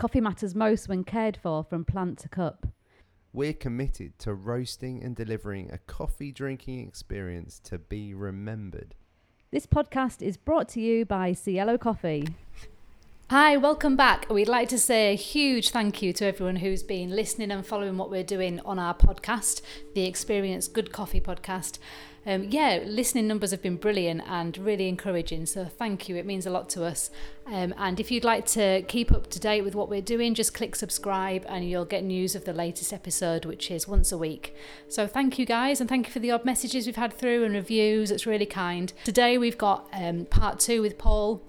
Coffee 0.00 0.22
matters 0.22 0.54
most 0.54 0.88
when 0.88 1.04
cared 1.04 1.36
for 1.36 1.62
from 1.62 1.84
plant 1.84 2.18
to 2.20 2.28
cup. 2.30 2.66
We're 3.34 3.52
committed 3.52 4.18
to 4.20 4.32
roasting 4.32 5.02
and 5.02 5.14
delivering 5.14 5.70
a 5.70 5.76
coffee 5.76 6.32
drinking 6.32 6.88
experience 6.88 7.58
to 7.64 7.76
be 7.76 8.14
remembered. 8.14 8.94
This 9.50 9.66
podcast 9.66 10.22
is 10.22 10.38
brought 10.38 10.70
to 10.70 10.80
you 10.80 11.04
by 11.04 11.34
Cielo 11.34 11.76
Coffee. 11.76 12.26
Hi, 13.30 13.56
welcome 13.56 13.94
back. 13.94 14.28
We'd 14.28 14.48
like 14.48 14.68
to 14.70 14.78
say 14.78 15.12
a 15.12 15.14
huge 15.14 15.70
thank 15.70 16.02
you 16.02 16.12
to 16.14 16.26
everyone 16.26 16.56
who's 16.56 16.82
been 16.82 17.10
listening 17.10 17.52
and 17.52 17.64
following 17.64 17.96
what 17.96 18.10
we're 18.10 18.24
doing 18.24 18.58
on 18.64 18.80
our 18.80 18.92
podcast, 18.92 19.60
the 19.94 20.04
Experience 20.04 20.66
Good 20.66 20.90
Coffee 20.90 21.20
podcast. 21.20 21.78
Um, 22.26 22.48
yeah, 22.50 22.80
listening 22.84 23.28
numbers 23.28 23.52
have 23.52 23.62
been 23.62 23.76
brilliant 23.76 24.22
and 24.26 24.58
really 24.58 24.88
encouraging. 24.88 25.46
So 25.46 25.66
thank 25.66 26.08
you. 26.08 26.16
It 26.16 26.26
means 26.26 26.44
a 26.44 26.50
lot 26.50 26.68
to 26.70 26.84
us. 26.84 27.08
Um, 27.46 27.72
and 27.78 28.00
if 28.00 28.10
you'd 28.10 28.24
like 28.24 28.46
to 28.46 28.82
keep 28.88 29.12
up 29.12 29.30
to 29.30 29.38
date 29.38 29.62
with 29.62 29.76
what 29.76 29.88
we're 29.88 30.02
doing, 30.02 30.34
just 30.34 30.52
click 30.52 30.74
subscribe 30.74 31.46
and 31.48 31.70
you'll 31.70 31.84
get 31.84 32.02
news 32.02 32.34
of 32.34 32.46
the 32.46 32.52
latest 32.52 32.92
episode, 32.92 33.44
which 33.44 33.70
is 33.70 33.86
once 33.86 34.10
a 34.10 34.18
week. 34.18 34.56
So 34.88 35.06
thank 35.06 35.38
you 35.38 35.46
guys 35.46 35.80
and 35.80 35.88
thank 35.88 36.08
you 36.08 36.12
for 36.12 36.18
the 36.18 36.32
odd 36.32 36.44
messages 36.44 36.84
we've 36.84 36.96
had 36.96 37.12
through 37.12 37.44
and 37.44 37.54
reviews. 37.54 38.10
It's 38.10 38.26
really 38.26 38.44
kind. 38.44 38.92
Today 39.04 39.38
we've 39.38 39.56
got 39.56 39.88
um, 39.92 40.24
part 40.24 40.58
two 40.58 40.82
with 40.82 40.98
Paul 40.98 41.44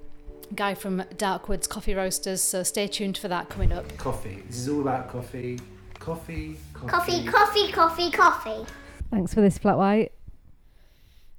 guy 0.56 0.74
from 0.74 1.02
Darkwoods 1.16 1.68
Coffee 1.68 1.94
Roasters. 1.94 2.42
So 2.42 2.64
stay 2.64 2.88
tuned 2.88 3.18
for 3.18 3.28
that 3.28 3.50
coming 3.50 3.72
up. 3.72 3.98
Coffee. 3.98 4.44
This 4.48 4.58
is 4.58 4.70
all 4.70 4.82
about 4.82 5.10
coffee. 5.10 5.60
Coffee. 6.00 6.58
Coffee, 6.74 7.26
coffee, 7.26 7.26
coffee, 7.28 7.72
coffee. 7.72 8.12
coffee. 8.12 8.72
Thanks 9.12 9.34
for 9.34 9.42
this, 9.42 9.58
Flat 9.58 9.78
White. 9.78 10.12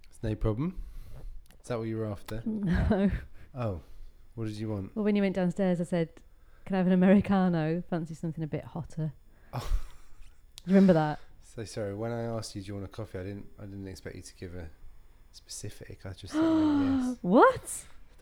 It's 0.09 0.23
no 0.23 0.35
problem. 0.35 0.77
Is 1.63 1.69
that 1.69 1.79
what 1.79 1.89
you 1.89 1.97
were 1.97 2.07
after? 2.07 2.43
No. 2.47 3.11
Oh, 3.55 3.81
what 4.35 4.47
did 4.47 4.57
you 4.57 4.69
want? 4.71 4.95
Well, 4.95 5.05
when 5.05 5.15
you 5.15 5.23
went 5.23 5.35
downstairs, 5.35 5.81
I 5.81 5.85
said, 5.85 6.09
"Can 6.65 6.75
I 6.75 6.79
have 6.79 6.87
an 6.87 6.93
americano? 6.95 7.83
Fancy 7.91 8.15
something 8.15 8.43
a 8.43 8.47
bit 8.47 8.65
hotter." 8.65 9.13
Oh. 9.53 9.69
You 10.65 10.75
remember 10.75 10.95
that? 10.95 11.19
So 11.55 11.65
sorry. 11.65 11.95
When 11.95 12.13
I 12.13 12.23
asked 12.23 12.55
you, 12.57 12.63
do 12.63 12.69
you 12.69 12.75
want 12.75 12.87
a 12.87 12.89
coffee? 12.89 13.19
I 13.19 13.23
didn't. 13.25 13.47
I 13.59 13.65
didn't 13.65 13.89
expect 13.89 14.17
you 14.17 14.23
to 14.23 14.35
give 14.37 14.55
a 14.55 14.69
specific. 15.33 16.01
I 16.05 16.13
just 16.13 16.33
thought 16.33 16.81
yes. 16.81 17.17
What? 17.23 17.71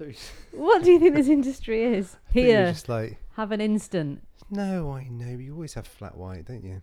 I 0.00 0.04
thought 0.04 0.08
you, 0.52 0.58
What 0.60 0.82
do 0.82 0.90
you 0.92 0.98
think 0.98 1.14
this 1.14 1.28
industry 1.28 1.82
is? 1.84 2.16
I 2.34 2.38
you 2.38 2.46
were 2.46 2.48
Here, 2.52 2.66
just 2.68 2.88
like, 2.88 3.18
have 3.36 3.52
an 3.52 3.60
instant. 3.60 4.22
no, 4.50 4.92
I 4.92 5.08
know. 5.08 5.36
You 5.38 5.54
always 5.54 5.74
have 5.74 5.86
flat 5.86 6.16
white, 6.16 6.46
don't 6.46 6.64
you? 6.64 6.82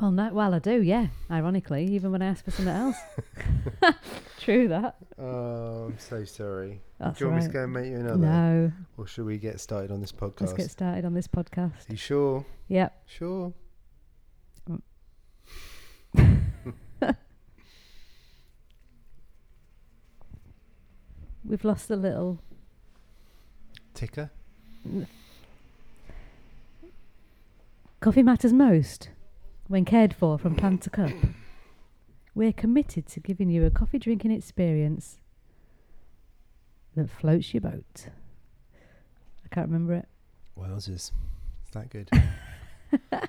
Well, 0.00 0.10
no, 0.10 0.30
well, 0.32 0.52
I 0.54 0.58
do, 0.58 0.82
yeah. 0.82 1.06
Ironically, 1.30 1.86
even 1.86 2.12
when 2.12 2.20
I 2.20 2.26
ask 2.26 2.44
for 2.44 2.50
something 2.50 2.74
else. 2.74 2.96
True 4.40 4.68
that. 4.68 4.96
Oh, 5.18 5.86
I'm 5.86 5.98
so 5.98 6.24
sorry. 6.24 6.82
That's 6.98 7.18
do 7.18 7.24
you 7.24 7.30
want 7.30 7.42
me 7.42 7.46
to 7.48 7.52
go 7.52 7.64
and 7.64 7.72
make 7.72 7.86
you 7.86 7.96
another? 7.96 8.16
No, 8.18 8.72
Or 8.98 9.06
should 9.06 9.24
we 9.24 9.38
get 9.38 9.58
started 9.58 9.90
on 9.90 10.00
this 10.02 10.12
podcast? 10.12 10.40
let's 10.42 10.52
get 10.52 10.70
started 10.70 11.04
on 11.06 11.14
this 11.14 11.26
podcast. 11.28 11.88
you 11.88 11.96
sure? 11.96 12.44
Yep. 12.68 13.02
Sure. 13.06 13.54
Mm. 16.14 16.42
We've 21.46 21.64
lost 21.64 21.90
a 21.90 21.96
little. 21.96 22.40
Ticker. 23.94 24.30
Coffee 28.00 28.22
matters 28.22 28.52
most 28.52 29.10
when 29.68 29.84
cared 29.84 30.14
for 30.14 30.38
from 30.38 30.56
plant 30.56 30.82
to 30.82 30.90
cup. 30.90 31.12
We're 32.34 32.52
committed 32.52 33.06
to 33.08 33.20
giving 33.20 33.48
you 33.48 33.64
a 33.64 33.70
coffee 33.70 33.98
drinking 33.98 34.32
experience 34.32 35.18
that 36.94 37.08
floats 37.08 37.54
your 37.54 37.62
boat. 37.62 38.08
I 39.44 39.54
can't 39.54 39.68
remember 39.68 39.94
it. 39.94 40.08
Wowzers. 40.58 41.12
Is 41.12 41.12
that 41.72 41.90
good? 41.90 42.10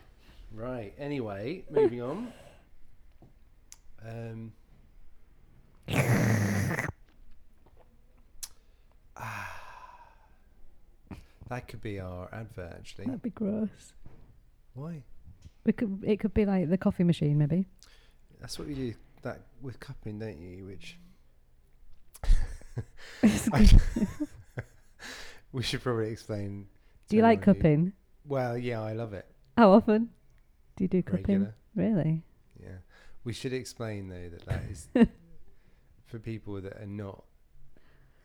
right. 0.53 0.93
Anyway, 0.97 1.63
moving 1.69 2.01
on. 2.01 2.33
Um, 4.07 4.53
that 11.50 11.68
could 11.68 11.81
be 11.81 12.00
our 12.00 12.30
advert, 12.34 12.74
actually. 12.74 13.06
That'd 13.06 13.22
be 13.22 13.30
gross. 13.30 13.94
Why? 14.74 15.03
We 15.66 15.74
could. 15.74 16.03
It 16.06 16.19
could 16.19 16.34
be 16.34 16.46
like 16.46 16.69
the 16.69 16.78
coffee 16.78 17.03
machine, 17.03 17.38
maybe. 17.38 17.66
That's 18.40 18.59
what 18.59 18.68
you 18.68 18.75
do 18.75 18.94
that 19.24 19.41
with 19.62 19.80
cupping, 19.80 20.19
don't 20.19 20.40
you? 20.40 20.66
Which 20.66 20.97
we 25.52 25.63
should 25.63 25.81
probably 25.81 26.09
explain. 26.09 26.68
do 27.09 27.18
you 27.18 27.24
like 27.24 27.41
cupping? 27.41 27.94
Well, 28.25 28.57
yeah, 28.57 28.81
I 28.81 28.94
love 28.94 29.13
it. 29.13 29.25
How 29.57 29.72
often 29.72 30.09
do 30.75 30.84
you 30.84 30.88
do 30.88 31.02
cupping? 31.02 31.52
Regular. 31.75 31.75
Really? 31.75 32.24
Yeah. 32.62 32.78
We 33.24 33.34
should 33.34 33.53
explain 33.53 34.09
though 34.09 34.30
that 34.30 34.46
that 34.46 34.63
is 34.69 34.88
for 36.06 36.19
people 36.19 36.62
that 36.62 36.78
are 36.78 36.88
not 36.88 37.24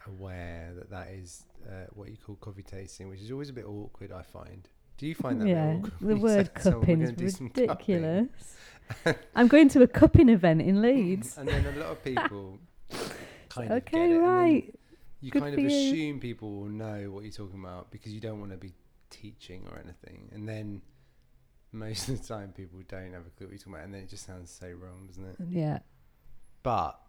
aware 0.06 0.72
that 0.76 0.90
that 0.90 1.08
is 1.08 1.44
uh, 1.68 1.86
what 1.92 2.08
you 2.10 2.16
call 2.16 2.36
coffee 2.36 2.62
tasting, 2.62 3.08
which 3.08 3.20
is 3.20 3.30
always 3.30 3.50
a 3.50 3.52
bit 3.52 3.66
awkward. 3.66 4.12
I 4.12 4.22
find. 4.22 4.68
Do 4.98 5.06
you 5.06 5.14
find 5.14 5.40
that? 5.40 5.48
yeah. 5.48 5.78
The 6.00 6.16
word 6.16 6.46
say 6.46 6.52
to 6.54 6.62
someone, 6.62 6.80
"We're 6.98 7.06
cupping 7.06 7.26
is 7.26 7.36
some 7.36 7.48
cupping"? 7.48 7.68
ridiculous. 7.68 8.56
I'm 9.34 9.48
going 9.48 9.68
to 9.70 9.82
a 9.82 9.86
cupping 9.86 10.28
event 10.28 10.62
in 10.62 10.82
Leeds. 10.82 11.36
And 11.38 11.48
then 11.48 11.64
a 11.66 11.78
lot 11.78 11.90
of 11.90 12.04
people 12.04 12.58
kind 13.48 13.70
of 13.70 13.84
get 13.84 13.94
okay, 13.94 14.00
it, 14.00 14.04
and 14.04 14.12
then 14.12 14.22
right. 14.22 14.74
You 15.20 15.30
Good 15.30 15.42
kind 15.42 15.54
of 15.54 15.60
you. 15.60 15.66
assume 15.66 16.18
people 16.20 16.50
will 16.52 16.68
know 16.68 17.10
what 17.10 17.22
you're 17.22 17.32
talking 17.32 17.60
about 17.60 17.92
because 17.92 18.12
you 18.12 18.20
don't 18.20 18.40
want 18.40 18.50
to 18.50 18.58
be 18.58 18.72
teaching 19.08 19.66
or 19.70 19.78
anything, 19.78 20.28
and 20.32 20.48
then 20.48 20.82
most 21.70 22.08
of 22.08 22.20
the 22.20 22.26
time 22.26 22.52
people 22.52 22.80
don't 22.88 23.12
have 23.12 23.26
a 23.26 23.30
clue 23.30 23.46
what 23.46 23.50
you're 23.50 23.58
talking 23.58 23.74
about, 23.74 23.84
and 23.84 23.94
then 23.94 24.02
it 24.02 24.08
just 24.10 24.26
sounds 24.26 24.50
so 24.50 24.66
wrong, 24.66 25.06
doesn't 25.06 25.24
it? 25.24 25.36
Yeah. 25.48 25.78
But 26.64 27.00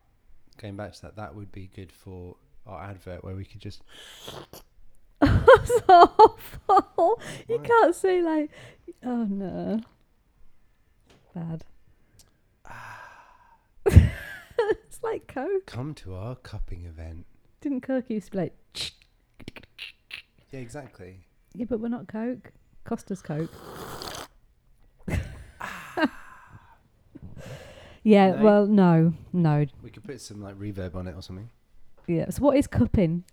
going 0.61 0.75
back 0.75 0.93
to 0.93 1.01
that, 1.03 1.15
that 1.15 1.35
would 1.35 1.51
be 1.51 1.71
good 1.75 1.91
for 1.91 2.35
our 2.65 2.81
advert 2.83 3.23
where 3.23 3.35
we 3.35 3.45
could 3.45 3.61
just 3.61 3.81
That's 5.21 5.71
awful. 5.87 7.21
You 7.47 7.59
can't 7.59 7.95
say 7.95 8.21
like, 8.21 8.49
oh 9.05 9.23
no, 9.25 9.79
bad. 11.33 11.63
it's 13.85 15.03
like 15.03 15.27
Coke. 15.27 15.65
come 15.65 15.93
to 15.95 16.15
our 16.15 16.35
cupping 16.35 16.85
event. 16.85 17.25
Didn't 17.61 17.81
Coke 17.81 18.09
used 18.09 18.27
to 18.27 18.31
be 18.33 18.37
like, 18.39 18.91
Yeah, 20.51 20.59
exactly. 20.59 21.21
yeah, 21.53 21.65
but 21.69 21.79
we're 21.79 21.87
not 21.89 22.07
Coke. 22.07 22.51
Costa's 22.83 23.21
Coke. 23.21 23.51
Ah. 25.61 26.11
yeah. 28.03 28.31
No? 28.31 28.43
Well, 28.43 28.65
no, 28.67 29.13
no. 29.31 29.65
We 29.81 29.89
could 29.89 30.03
put 30.03 30.19
some 30.19 30.41
like 30.41 30.55
reverb 30.55 30.95
on 30.95 31.07
it 31.07 31.15
or 31.15 31.21
something. 31.21 31.49
Yeah. 32.07 32.29
So 32.29 32.41
what 32.43 32.57
is 32.57 32.67
cupping? 32.67 33.23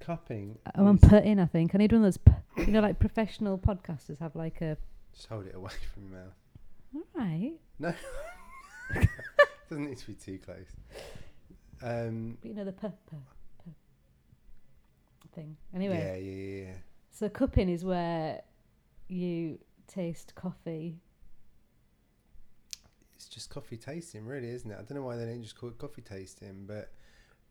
Cupping. 0.00 0.58
Oh, 0.76 0.86
I'm 0.86 0.96
is- 1.02 1.08
putting. 1.08 1.38
I 1.38 1.46
think 1.46 1.74
I 1.74 1.78
need 1.78 1.92
one 1.92 2.04
of 2.04 2.06
those. 2.06 2.16
P- 2.18 2.62
you 2.66 2.72
know, 2.72 2.80
like 2.80 2.98
professional 2.98 3.58
podcasters 3.58 4.18
have 4.18 4.34
like 4.34 4.60
a. 4.60 4.76
Just 5.14 5.26
hold 5.26 5.46
it 5.46 5.54
away 5.54 5.70
from 5.94 6.04
your 6.04 6.12
mouth. 6.20 6.34
All 6.94 7.02
right. 7.14 7.52
No. 7.78 7.94
Doesn't 9.70 9.86
need 9.88 9.98
to 9.98 10.06
be 10.06 10.14
too 10.14 10.38
close. 10.38 10.66
Um, 11.82 12.36
But 12.40 12.48
you 12.48 12.54
know 12.54 12.64
the 12.64 12.72
p 12.72 12.86
p 13.10 13.16
p 13.64 13.70
thing. 15.34 15.56
Anyway. 15.74 15.96
Yeah, 15.98 16.14
yeah, 16.16 16.34
yeah, 16.62 16.66
yeah. 16.68 16.74
So 17.10 17.28
cupping 17.28 17.68
is 17.68 17.84
where 17.84 18.42
you 19.08 19.58
taste 19.86 20.34
coffee. 20.34 20.98
It's 23.14 23.26
just 23.28 23.50
coffee 23.50 23.76
tasting, 23.76 24.26
really, 24.26 24.48
isn't 24.50 24.70
it? 24.70 24.74
I 24.74 24.82
don't 24.82 24.94
know 24.96 25.02
why 25.02 25.16
they 25.16 25.24
don't 25.24 25.42
just 25.42 25.56
call 25.56 25.68
it 25.70 25.78
coffee 25.78 26.02
tasting, 26.02 26.64
but 26.66 26.92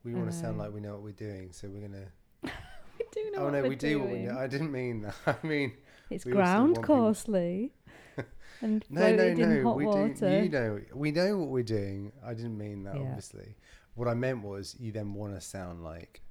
we 0.03 0.13
want 0.13 0.31
to 0.31 0.35
sound 0.35 0.57
like 0.57 0.73
we 0.73 0.79
know 0.81 0.93
what 0.93 1.01
we're 1.03 1.11
doing, 1.11 1.51
so 1.51 1.67
we're 1.69 1.87
gonna. 1.87 2.07
We 2.99 3.05
do 3.23 3.31
know 3.31 3.39
oh 3.39 3.43
what 3.45 3.53
no, 3.53 3.61
we're 3.63 3.69
we 3.69 3.75
do. 3.75 3.99
What 3.99 4.09
we 4.09 4.19
know. 4.19 4.37
I 4.37 4.47
didn't 4.47 4.71
mean 4.71 5.01
that. 5.01 5.15
I 5.43 5.47
mean, 5.47 5.73
It's 6.11 6.23
ground 6.23 6.81
coarsely 6.83 7.71
and 8.61 8.85
no, 8.89 9.15
no, 9.15 9.33
no. 9.33 9.63
hot 9.63 9.75
We 9.75 9.85
water. 9.85 10.13
do. 10.13 10.43
You 10.43 10.49
know, 10.49 10.79
we 10.93 11.11
know 11.11 11.37
what 11.37 11.49
we're 11.49 11.63
doing. 11.63 12.11
I 12.23 12.33
didn't 12.35 12.57
mean 12.57 12.83
that. 12.83 12.95
Yeah. 12.95 13.01
Obviously, 13.01 13.55
what 13.95 14.07
I 14.07 14.13
meant 14.13 14.43
was 14.43 14.75
you 14.79 14.91
then 14.91 15.13
want 15.15 15.33
to 15.33 15.41
sound 15.41 15.83
like 15.83 16.21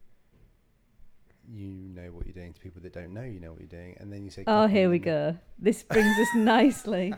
you 1.52 1.70
know 1.92 2.12
what 2.12 2.26
you're 2.26 2.34
doing 2.34 2.52
to 2.52 2.60
people 2.60 2.80
that 2.82 2.92
don't 2.92 3.12
know 3.12 3.24
you 3.24 3.40
know 3.40 3.50
what 3.50 3.58
you're 3.60 3.68
doing, 3.68 3.96
and 3.98 4.12
then 4.12 4.24
you 4.24 4.30
say. 4.30 4.44
oh, 4.46 4.66
here 4.68 4.88
we 4.88 4.98
go. 5.00 5.36
This 5.58 5.82
brings 5.82 6.16
us 6.18 6.28
nicely 6.36 7.12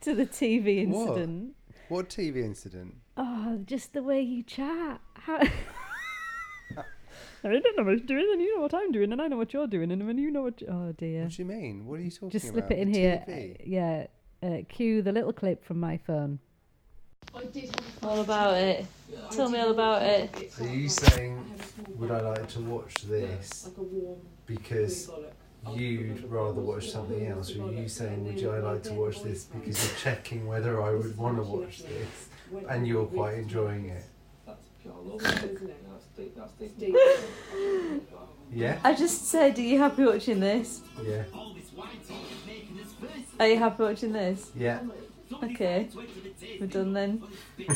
to 0.00 0.14
the 0.14 0.26
TV 0.26 0.86
What? 0.88 1.08
incident. 1.10 1.54
What 1.88 2.08
TV 2.08 2.38
incident? 2.44 2.96
Oh, 3.16 3.60
just 3.64 3.92
the 3.92 4.02
way 4.02 4.20
you 4.20 4.42
chat. 4.42 5.00
How... 5.14 5.40
I 7.46 7.58
don't 7.60 7.76
know 7.76 7.84
what 7.84 7.98
you're 7.98 8.06
doing, 8.06 8.28
and 8.32 8.40
you 8.40 8.54
know 8.56 8.62
what 8.62 8.74
I'm 8.74 8.92
doing, 8.92 9.12
and 9.12 9.22
I 9.22 9.28
know 9.28 9.36
what 9.36 9.52
you're 9.52 9.66
doing, 9.66 9.92
and 9.92 10.06
when 10.06 10.18
you 10.18 10.30
know 10.30 10.42
what. 10.42 10.60
You... 10.60 10.66
Oh 10.68 10.92
dear. 10.92 11.22
What 11.22 11.32
do 11.32 11.42
you 11.42 11.48
mean? 11.48 11.86
What 11.86 12.00
are 12.00 12.02
you 12.02 12.10
talking 12.10 12.28
about? 12.28 12.32
Just 12.32 12.48
about? 12.48 12.68
slip 12.68 12.70
it 12.70 12.78
in 12.78 12.92
The 12.92 12.98
here. 12.98 13.24
TV? 13.28 13.54
Uh, 13.54 13.62
yeah. 13.64 14.06
Uh, 14.42 14.62
cue 14.68 15.02
the 15.02 15.12
little 15.12 15.32
clip 15.32 15.64
from 15.64 15.80
my 15.80 15.96
phone. 15.96 16.38
All 18.02 18.20
about 18.20 18.56
it. 18.56 18.86
Tell 19.30 19.48
me 19.48 19.58
all 19.58 19.70
about 19.70 20.02
it. 20.02 20.52
Are 20.60 20.66
you 20.66 20.88
saying 20.88 21.42
would 21.96 22.10
I 22.10 22.20
like 22.20 22.48
to 22.48 22.60
watch 22.60 22.94
this 23.04 23.70
because 24.46 25.10
you'd 25.74 26.24
rather 26.30 26.60
watch 26.60 26.90
something 26.90 27.26
else, 27.26 27.54
or 27.56 27.68
are 27.68 27.72
you 27.72 27.88
saying, 27.88 28.24
would 28.24 28.40
you, 28.40 28.50
I 28.50 28.58
like 28.58 28.82
to 28.84 28.94
watch 28.94 29.22
this 29.22 29.44
because 29.44 29.84
you're 29.84 29.98
checking 29.98 30.46
whether 30.46 30.82
I 30.82 30.92
would 30.92 31.16
want 31.16 31.36
to 31.36 31.42
watch 31.42 31.82
this, 31.82 32.28
and 32.68 32.86
you're 32.86 33.06
quite 33.06 33.34
enjoying 33.34 33.86
it? 33.86 34.04
Yeah, 38.52 38.78
I 38.84 38.94
just 38.94 39.26
said, 39.26 39.58
are 39.58 39.62
you 39.62 39.78
happy 39.78 40.04
watching 40.04 40.38
this? 40.38 40.80
yeah, 41.04 41.24
Are 43.40 43.48
you 43.48 43.58
happy 43.58 43.82
watching 43.82 44.12
this? 44.12 44.50
yeah. 44.54 44.80
Okay, 45.42 45.88
we're 46.60 46.66
done 46.68 46.92
then. 46.92 47.22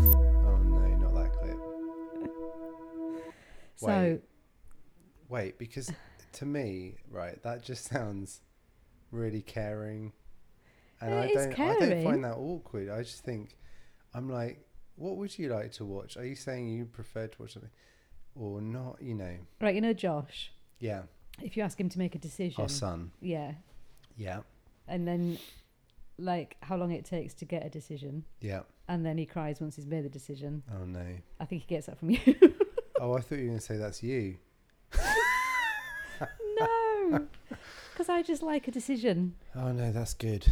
Oh 0.00 0.56
no, 0.62 0.86
not 0.96 1.14
that 1.14 1.32
clip. 1.32 1.58
So, 3.76 3.86
Wait. 3.86 4.20
Wait, 5.28 5.58
because 5.58 5.90
to 6.34 6.46
me, 6.46 6.94
right, 7.10 7.42
that 7.42 7.62
just 7.64 7.84
sounds 7.86 8.40
really 9.10 9.42
caring, 9.42 10.12
and 11.00 11.12
It 11.12 11.16
I 11.16 11.34
don't, 11.34 11.60
I 11.60 11.74
don't 11.80 12.04
find 12.04 12.24
that 12.24 12.36
awkward. 12.36 12.88
I 12.90 13.02
just 13.02 13.24
think, 13.24 13.56
I'm 14.14 14.30
like, 14.30 14.64
what 14.98 15.16
would 15.16 15.38
you 15.38 15.48
like 15.48 15.72
to 15.72 15.84
watch? 15.84 16.16
Are 16.16 16.24
you 16.24 16.34
saying 16.34 16.68
you 16.68 16.84
prefer 16.84 17.26
to 17.26 17.42
watch 17.42 17.52
something, 17.54 17.70
or 18.34 18.60
not? 18.60 18.96
You 19.00 19.14
know, 19.14 19.36
right, 19.60 19.74
you 19.74 19.80
know 19.80 19.92
Josh. 19.92 20.52
yeah, 20.80 21.02
If 21.40 21.56
you 21.56 21.62
ask 21.62 21.78
him 21.80 21.88
to 21.90 21.98
make 21.98 22.14
a 22.14 22.18
decision, 22.18 22.60
our 22.62 22.68
son, 22.68 23.12
yeah, 23.20 23.52
yeah, 24.16 24.40
and 24.86 25.06
then 25.06 25.38
like 26.18 26.56
how 26.62 26.76
long 26.76 26.90
it 26.90 27.04
takes 27.04 27.32
to 27.34 27.44
get 27.44 27.64
a 27.64 27.70
decision, 27.70 28.24
yeah. 28.40 28.62
and 28.88 29.06
then 29.06 29.16
he 29.18 29.24
cries 29.26 29.60
once 29.60 29.76
he's 29.76 29.86
made 29.86 30.04
the 30.04 30.08
decision. 30.08 30.62
Oh 30.74 30.84
no. 30.84 31.06
I 31.40 31.44
think 31.44 31.62
he 31.62 31.68
gets 31.68 31.86
that 31.86 31.98
from 31.98 32.10
you. 32.10 32.20
Oh, 33.00 33.12
I 33.16 33.20
thought 33.20 33.36
you 33.36 33.42
were 33.42 33.48
going 33.50 33.58
to 33.60 33.64
say 33.64 33.76
that's 33.76 34.02
you. 34.02 34.38
no, 36.58 37.26
because 37.92 38.08
I 38.08 38.22
just 38.22 38.42
like 38.42 38.66
a 38.66 38.72
decision. 38.72 39.34
Oh 39.54 39.70
no, 39.70 39.92
that's 39.92 40.14
good. 40.14 40.44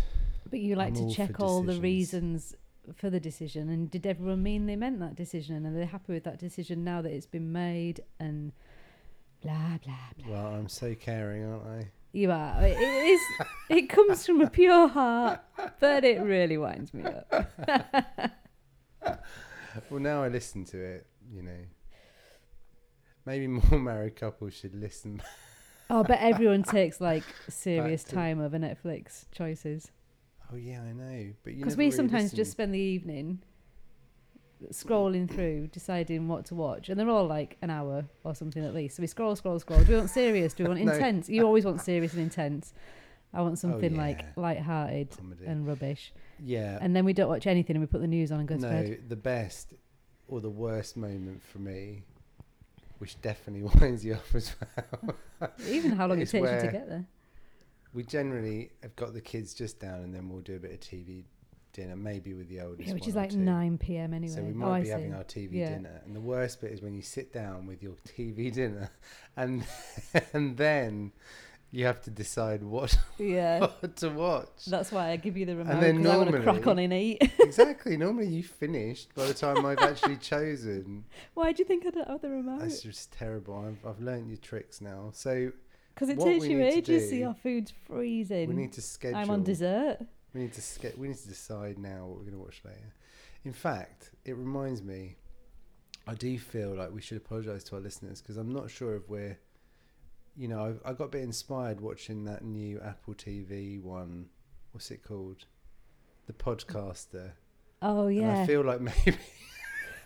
But 0.48 0.60
you 0.60 0.76
like 0.76 0.96
I'm 0.96 1.08
to 1.08 1.12
check 1.14 1.40
all 1.40 1.62
the 1.62 1.80
reasons 1.80 2.54
for 2.94 3.10
the 3.10 3.20
decision, 3.20 3.68
and 3.68 3.90
did 3.90 4.06
everyone 4.06 4.42
mean 4.42 4.66
they 4.66 4.76
meant 4.76 5.00
that 5.00 5.14
decision, 5.14 5.56
and 5.56 5.66
are 5.66 5.78
they 5.78 5.86
happy 5.86 6.12
with 6.12 6.24
that 6.24 6.38
decision 6.38 6.84
now 6.84 7.02
that 7.02 7.12
it's 7.12 7.26
been 7.26 7.52
made, 7.52 8.00
and 8.20 8.52
blah 9.42 9.78
blah 9.84 9.94
blah. 10.18 10.32
Well, 10.32 10.46
I'm 10.54 10.68
so 10.68 10.94
caring, 10.94 11.44
aren't 11.44 11.66
I? 11.66 11.90
You 12.12 12.30
are. 12.30 12.64
It 12.64 12.78
is. 12.78 13.20
it 13.68 13.88
comes 13.88 14.24
from 14.24 14.40
a 14.40 14.48
pure 14.48 14.88
heart, 14.88 15.40
but 15.80 16.04
it 16.04 16.22
really 16.22 16.56
winds 16.56 16.94
me 16.94 17.04
up. 17.04 18.32
Well, 19.90 20.00
now 20.00 20.22
I 20.22 20.28
listen 20.28 20.64
to 20.66 20.78
it, 20.78 21.06
you 21.30 21.42
know. 21.42 21.66
Maybe 23.24 23.46
more 23.46 23.78
married 23.78 24.16
couples 24.16 24.54
should 24.54 24.74
listen. 24.74 25.22
Oh, 25.90 26.02
but 26.02 26.18
everyone 26.20 26.62
takes 26.62 27.00
like 27.00 27.24
serious 27.48 28.02
time 28.02 28.40
over 28.40 28.58
Netflix 28.58 29.26
choices 29.32 29.90
Oh 30.52 30.56
yeah, 30.56 30.80
I 30.82 30.92
know, 30.92 31.32
but 31.44 31.54
you 31.54 31.58
because 31.60 31.76
we 31.76 31.86
really 31.86 31.96
sometimes 31.96 32.24
listen. 32.24 32.36
just 32.36 32.52
spend 32.52 32.74
the 32.74 32.78
evening 32.78 33.40
scrolling 34.72 35.30
through, 35.30 35.68
deciding 35.68 36.28
what 36.28 36.46
to 36.46 36.54
watch, 36.54 36.88
and 36.88 36.98
they're 36.98 37.10
all 37.10 37.26
like 37.26 37.56
an 37.62 37.70
hour 37.70 38.04
or 38.24 38.34
something 38.34 38.64
at 38.64 38.74
least. 38.74 38.96
So 38.96 39.02
we 39.02 39.06
scroll, 39.06 39.36
scroll, 39.36 39.58
scroll. 39.58 39.80
Do 39.82 39.92
we 39.92 39.98
want 39.98 40.10
serious? 40.10 40.54
Do 40.54 40.64
we 40.64 40.68
want 40.68 40.80
No. 40.84 40.92
intense? 40.92 41.28
You 41.28 41.44
always 41.44 41.64
want 41.64 41.80
serious 41.80 42.12
and 42.12 42.22
intense. 42.22 42.72
I 43.34 43.42
want 43.42 43.54
oh, 43.54 43.56
something 43.56 43.96
like 43.96 44.20
yeah. 44.20 44.28
light-hearted 44.36 45.10
comedy. 45.10 45.44
and 45.46 45.66
rubbish, 45.66 46.12
yeah, 46.42 46.78
and 46.80 46.94
then 46.94 47.04
we 47.04 47.12
don't 47.12 47.28
watch 47.28 47.46
anything 47.46 47.76
and 47.76 47.82
we 47.82 47.86
put 47.86 48.00
the 48.00 48.06
news 48.06 48.32
on 48.32 48.38
and 48.38 48.48
go 48.48 48.56
to 48.56 48.62
bed. 48.62 48.88
no, 48.88 48.96
the 49.08 49.16
best 49.16 49.74
or 50.28 50.40
the 50.40 50.50
worst 50.50 50.96
moment 50.96 51.42
for 51.42 51.58
me, 51.58 52.04
which 52.98 53.20
definitely 53.20 53.68
winds 53.80 54.04
you 54.04 54.14
up 54.14 54.34
as 54.34 54.54
well. 54.76 55.48
Even 55.68 55.92
how 55.92 56.06
long 56.06 56.20
it 56.20 56.28
takes 56.28 56.50
you 56.50 56.60
to 56.60 56.72
get 56.72 56.88
there. 56.88 57.04
We 57.96 58.04
generally 58.04 58.70
have 58.82 58.94
got 58.94 59.14
the 59.14 59.22
kids 59.22 59.54
just 59.54 59.80
down, 59.80 60.00
and 60.00 60.14
then 60.14 60.28
we'll 60.28 60.42
do 60.42 60.54
a 60.54 60.58
bit 60.58 60.70
of 60.72 60.80
TV 60.80 61.24
dinner, 61.72 61.96
maybe 61.96 62.34
with 62.34 62.46
the 62.50 62.60
oldest. 62.60 62.86
Yeah, 62.86 62.94
which 62.94 63.08
is 63.08 63.16
like 63.16 63.30
two. 63.30 63.38
9 63.38 63.78
p.m. 63.78 64.12
anyway. 64.12 64.34
So 64.34 64.42
we 64.42 64.50
oh, 64.50 64.54
might 64.54 64.76
I 64.76 64.82
be 64.82 64.88
having 64.90 65.14
our 65.14 65.24
TV 65.24 65.54
Yeah. 65.54 65.70
dinner, 65.70 66.02
and 66.04 66.14
the 66.14 66.20
worst 66.20 66.60
bit 66.60 66.72
is 66.72 66.82
when 66.82 66.94
you 66.94 67.00
sit 67.00 67.32
down 67.32 67.66
with 67.66 67.82
your 67.82 67.94
TV 68.06 68.52
dinner, 68.60 68.90
and 69.34 69.64
and 70.34 70.58
then 70.58 71.12
you 71.70 71.86
have 71.86 72.02
to 72.02 72.10
decide 72.10 72.62
what, 72.62 72.96
Yeah. 73.18 73.60
what 73.80 73.96
to 73.96 74.10
watch. 74.10 74.66
That's 74.66 74.92
why 74.92 75.10
I 75.10 75.16
give 75.16 75.38
you 75.38 75.46
the 75.46 75.56
remote 75.56 75.72
And 75.72 75.82
then 75.82 75.96
because 75.96 76.12
I 76.12 76.16
want 76.18 76.30
to 76.32 76.42
crack 76.42 76.66
on 76.66 76.78
and 76.78 76.92
eat. 76.92 77.32
exactly. 77.40 77.96
Normally 77.96 78.28
you 78.28 78.42
finished 78.42 79.14
by 79.14 79.26
the 79.26 79.34
time 79.34 79.64
I've 79.64 79.78
actually 79.78 80.16
chosen. 80.16 81.04
Why 81.34 81.52
do 81.52 81.62
you 81.62 81.66
think 81.66 81.86
I 81.86 81.90
don't 81.90 82.08
have 82.08 82.20
the 82.20 82.30
remote? 82.30 82.60
That's 82.60 82.82
just 82.82 83.12
terrible. 83.12 83.56
I've 83.66 83.88
I've 83.88 84.00
learned 84.00 84.28
your 84.28 84.36
tricks 84.36 84.80
now. 84.80 85.10
So 85.14 85.52
Because 85.96 86.10
it 86.10 86.18
what 86.18 86.26
takes 86.26 86.44
you 86.46 86.58
need 86.58 86.70
to 86.84 86.92
ages. 86.92 87.08
See, 87.08 87.24
our 87.24 87.32
food's 87.34 87.72
freezing. 87.86 88.50
we 88.50 88.54
need 88.54 88.72
to 88.74 88.82
schedule. 88.82 89.16
I'm 89.18 89.30
on 89.30 89.42
dessert. 89.42 89.96
We 90.34 90.42
need 90.42 90.52
to 90.52 90.60
ske- 90.60 90.94
we 90.98 91.08
need 91.08 91.16
to 91.16 91.28
decide 91.28 91.78
now 91.78 92.04
what 92.04 92.18
we're 92.18 92.24
going 92.24 92.32
to 92.34 92.38
watch 92.38 92.60
later. 92.66 92.92
In 93.44 93.54
fact, 93.54 94.10
it 94.26 94.36
reminds 94.36 94.82
me. 94.82 95.16
I 96.06 96.12
do 96.14 96.38
feel 96.38 96.74
like 96.76 96.92
we 96.92 97.00
should 97.00 97.16
apologise 97.16 97.64
to 97.64 97.76
our 97.76 97.80
listeners 97.80 98.20
because 98.20 98.36
I'm 98.36 98.52
not 98.52 98.70
sure 98.70 98.94
if 98.94 99.08
we're, 99.08 99.38
you 100.36 100.46
know, 100.48 100.76
I, 100.84 100.90
I 100.90 100.92
got 100.92 101.04
a 101.04 101.08
bit 101.08 101.22
inspired 101.22 101.80
watching 101.80 102.26
that 102.26 102.44
new 102.44 102.78
Apple 102.80 103.14
TV 103.14 103.80
one. 103.82 104.26
What's 104.72 104.90
it 104.90 105.02
called? 105.02 105.46
The 106.26 106.34
Podcaster. 106.34 107.32
Oh 107.80 108.06
And 108.08 108.16
yeah. 108.16 108.42
I 108.42 108.46
feel 108.46 108.62
like 108.62 108.80
maybe. 109.06 109.16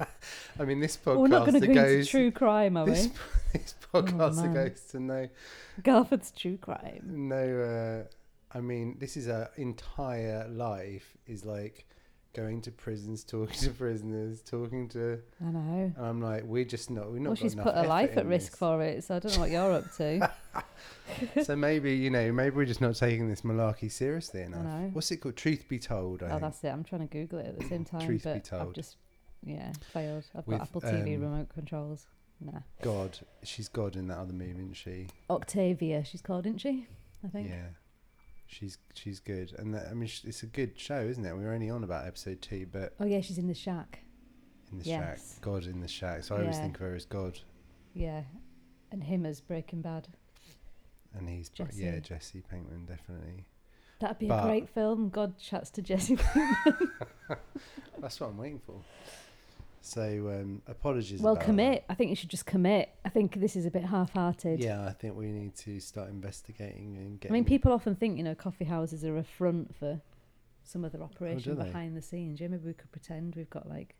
I 0.58 0.64
mean, 0.64 0.80
this 0.80 0.96
podcast. 0.96 1.18
we're 1.18 1.28
not 1.28 1.46
going 1.46 1.60
to 1.60 1.66
go 1.66 1.84
into 1.84 2.04
true 2.06 2.30
crime, 2.30 2.76
are 2.76 2.86
This, 2.86 3.06
we? 3.08 3.12
this 3.60 3.74
podcaster 3.94 4.44
man. 4.44 4.54
goes 4.54 4.80
to 4.90 5.00
no, 5.00 5.28
Garford's 5.82 6.30
true 6.32 6.56
crime. 6.58 7.02
no. 7.28 8.04
Uh, 8.06 8.56
I 8.56 8.60
mean, 8.60 8.96
this 8.98 9.16
is 9.16 9.28
a 9.28 9.48
entire 9.56 10.48
life 10.48 11.16
is 11.26 11.44
like 11.44 11.86
going 12.34 12.60
to 12.62 12.70
prisons, 12.72 13.22
talking 13.24 13.60
to 13.60 13.70
prisoners, 13.70 14.42
talking 14.42 14.88
to. 14.88 15.20
I 15.40 15.44
know. 15.50 15.92
And 15.96 16.06
I'm 16.06 16.20
like, 16.20 16.44
we're 16.44 16.64
just 16.64 16.90
not. 16.90 17.10
We're 17.10 17.18
not. 17.20 17.30
Well, 17.30 17.36
she's 17.36 17.54
put 17.54 17.74
her 17.74 17.86
life 17.86 18.16
at 18.16 18.26
risk 18.26 18.52
this. 18.52 18.58
for 18.58 18.82
it, 18.82 19.04
so 19.04 19.16
I 19.16 19.18
don't 19.20 19.34
know 19.34 19.40
what 19.40 19.50
you're 19.50 19.72
up 19.72 19.92
to. 19.96 20.30
so 21.44 21.54
maybe 21.56 21.94
you 21.94 22.10
know, 22.10 22.32
maybe 22.32 22.56
we're 22.56 22.64
just 22.64 22.80
not 22.80 22.94
taking 22.96 23.28
this 23.28 23.42
malarkey 23.42 23.90
seriously 23.90 24.42
I 24.42 24.46
enough. 24.46 24.64
know. 24.64 24.90
What's 24.92 25.10
it 25.12 25.18
called? 25.18 25.36
Truth 25.36 25.68
be 25.68 25.78
told, 25.78 26.22
I 26.22 26.26
oh, 26.26 26.28
think. 26.30 26.40
that's 26.42 26.64
it. 26.64 26.68
I'm 26.68 26.84
trying 26.84 27.06
to 27.06 27.12
Google 27.12 27.38
it 27.40 27.46
at 27.46 27.58
the 27.60 27.66
same 27.68 27.84
time, 27.84 28.00
Truth 28.06 28.24
be 28.24 28.30
but 28.30 28.36
I've 28.36 28.42
told. 28.62 28.74
just 28.74 28.96
yeah 29.42 29.72
failed. 29.92 30.24
I've 30.36 30.46
With, 30.46 30.58
got 30.58 30.68
Apple 30.68 30.80
TV 30.82 31.16
um, 31.16 31.22
remote 31.22 31.48
controls. 31.54 32.06
Nah. 32.40 32.60
God, 32.82 33.18
she's 33.42 33.68
God 33.68 33.96
in 33.96 34.08
that 34.08 34.18
other 34.18 34.32
movie, 34.32 34.52
isn't 34.52 34.74
she? 34.74 35.08
Octavia, 35.28 36.04
she's 36.04 36.22
called, 36.22 36.46
isn't 36.46 36.58
she? 36.58 36.86
I 37.24 37.28
think. 37.28 37.48
Yeah, 37.50 37.66
she's 38.46 38.78
she's 38.94 39.20
good, 39.20 39.52
and 39.58 39.74
that, 39.74 39.88
I 39.90 39.94
mean, 39.94 40.08
sh- 40.08 40.24
it's 40.24 40.42
a 40.42 40.46
good 40.46 40.78
show, 40.78 41.00
isn't 41.00 41.24
it? 41.24 41.36
We 41.36 41.44
were 41.44 41.52
only 41.52 41.68
on 41.70 41.84
about 41.84 42.06
episode 42.06 42.40
two, 42.40 42.66
but 42.72 42.94
Oh 42.98 43.04
yeah, 43.04 43.20
she's 43.20 43.36
in 43.38 43.46
the 43.46 43.54
shack. 43.54 44.00
in 44.72 44.78
the 44.78 44.84
Yes. 44.84 45.32
shack, 45.34 45.42
God 45.42 45.64
in 45.66 45.80
the 45.80 45.88
shack. 45.88 46.24
So 46.24 46.36
I 46.36 46.40
always 46.40 46.56
think 46.58 46.76
of 46.76 46.80
her 46.80 46.94
as 46.94 47.04
God, 47.04 47.38
Yeah, 47.92 48.22
and 48.90 49.02
him 49.04 49.26
as 49.26 49.40
Breaking 49.42 49.82
Bad. 49.82 50.08
and 51.14 51.28
he's 51.28 51.50
Bra- 51.50 51.66
yeah 51.74 51.98
Jesse. 51.98 52.40
Jesse 52.40 52.42
Pinkman 52.50 52.86
definitely. 52.88 53.44
That'd 54.00 54.18
be 54.18 54.28
But- 54.28 54.44
a 54.44 54.46
great 54.46 54.68
film. 54.70 55.10
God 55.10 55.36
chats 55.38 55.68
to 55.72 55.82
Jesse. 55.82 56.16
Pinkman. 56.16 56.88
That's 57.98 58.18
what 58.18 58.30
I'm 58.30 58.38
waiting 58.38 58.60
for. 58.64 58.80
So 59.82 60.02
um, 60.02 60.62
apologies. 60.66 61.20
well, 61.20 61.36
commit. 61.36 61.84
I 61.88 61.94
think 61.94 62.10
you 62.10 62.16
should 62.16 62.28
just 62.28 62.46
commit. 62.46 62.90
I 63.04 63.08
think 63.08 63.40
this 63.40 63.56
is 63.56 63.64
a 63.64 63.70
bit 63.70 63.84
half-hearted. 63.84 64.60
Yeah, 64.60 64.86
I 64.86 64.92
think 64.92 65.16
we 65.16 65.32
need 65.32 65.54
to 65.56 65.80
start 65.80 66.10
investigating 66.10 66.96
and 66.98 67.18
get 67.18 67.30
I 67.30 67.34
mean, 67.34 67.44
people 67.44 67.72
often 67.72 67.94
think 67.94 68.18
you 68.18 68.24
know 68.24 68.34
coffee 68.34 68.66
houses 68.66 69.04
are 69.04 69.16
a 69.16 69.24
front 69.24 69.74
for 69.74 70.00
some 70.62 70.84
other 70.84 71.02
operation 71.02 71.56
they? 71.56 71.64
behind 71.64 71.96
the 71.96 72.02
scenes. 72.02 72.40
Yeah, 72.40 72.48
maybe 72.48 72.66
we 72.66 72.74
could 72.74 72.92
pretend 72.92 73.34
we've 73.36 73.50
got 73.50 73.68
like 73.68 73.96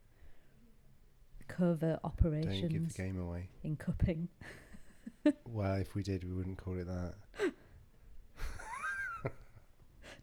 covert 1.48 1.98
don't 2.02 2.68
give 2.68 2.88
the 2.88 2.94
game 2.94 3.18
away. 3.20 3.48
in 3.64 3.76
cupping. 3.76 4.28
well, 5.46 5.76
if 5.76 5.94
we 5.94 6.02
did, 6.02 6.24
we 6.24 6.32
wouldn't 6.32 6.58
call 6.58 6.78
it 6.78 6.86
that. 6.86 7.14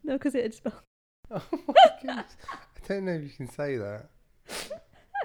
No, 0.08 0.14
because 0.14 0.36
it'd 0.36 0.54
spell. 0.56 0.82
Oh 1.30 1.44
my 1.68 1.74
goodness. 2.02 2.38
I 2.52 2.88
don't 2.88 3.06
know 3.06 3.12
if 3.12 3.24
you 3.24 3.30
can 3.30 3.50
say 3.50 3.76
that. 3.76 4.10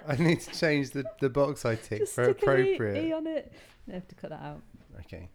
I 0.07 0.17
need 0.17 0.41
to 0.41 0.59
change 0.59 0.91
the, 0.91 1.05
the 1.21 1.31
box 1.31 1.65
I 1.65 1.77
tick 1.77 2.01
Just 2.01 2.15
for 2.15 2.25
stick 2.25 2.43
an 2.43 2.49
E- 2.49 2.75
appropriate. 2.75 3.05
E 3.05 3.13
on 3.13 3.27
it. 3.27 3.53
I 3.89 3.95
have 3.95 4.09
to 4.09 4.15
cut 4.15 4.31
that 4.31 4.43
out. 4.43 4.63
Okay. 5.01 5.29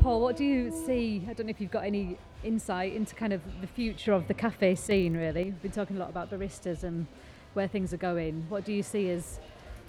Paul, 0.00 0.22
what 0.22 0.36
do 0.36 0.44
you 0.44 0.70
see? 0.86 1.22
I 1.28 1.34
don't 1.34 1.46
know 1.46 1.50
if 1.50 1.60
you've 1.60 1.70
got 1.70 1.84
any 1.84 2.16
insight 2.42 2.94
into 2.94 3.14
kind 3.14 3.32
of 3.32 3.42
the 3.60 3.66
future 3.66 4.12
of 4.12 4.28
the 4.28 4.34
cafe 4.34 4.74
scene, 4.74 5.14
really. 5.14 5.44
We've 5.44 5.62
been 5.62 5.70
talking 5.72 5.96
a 5.96 6.00
lot 6.00 6.08
about 6.08 6.30
baristas 6.30 6.84
and 6.84 7.06
where 7.52 7.68
things 7.68 7.92
are 7.92 7.98
going. 7.98 8.46
What 8.48 8.64
do 8.64 8.72
you 8.72 8.82
see 8.82 9.10
as 9.10 9.38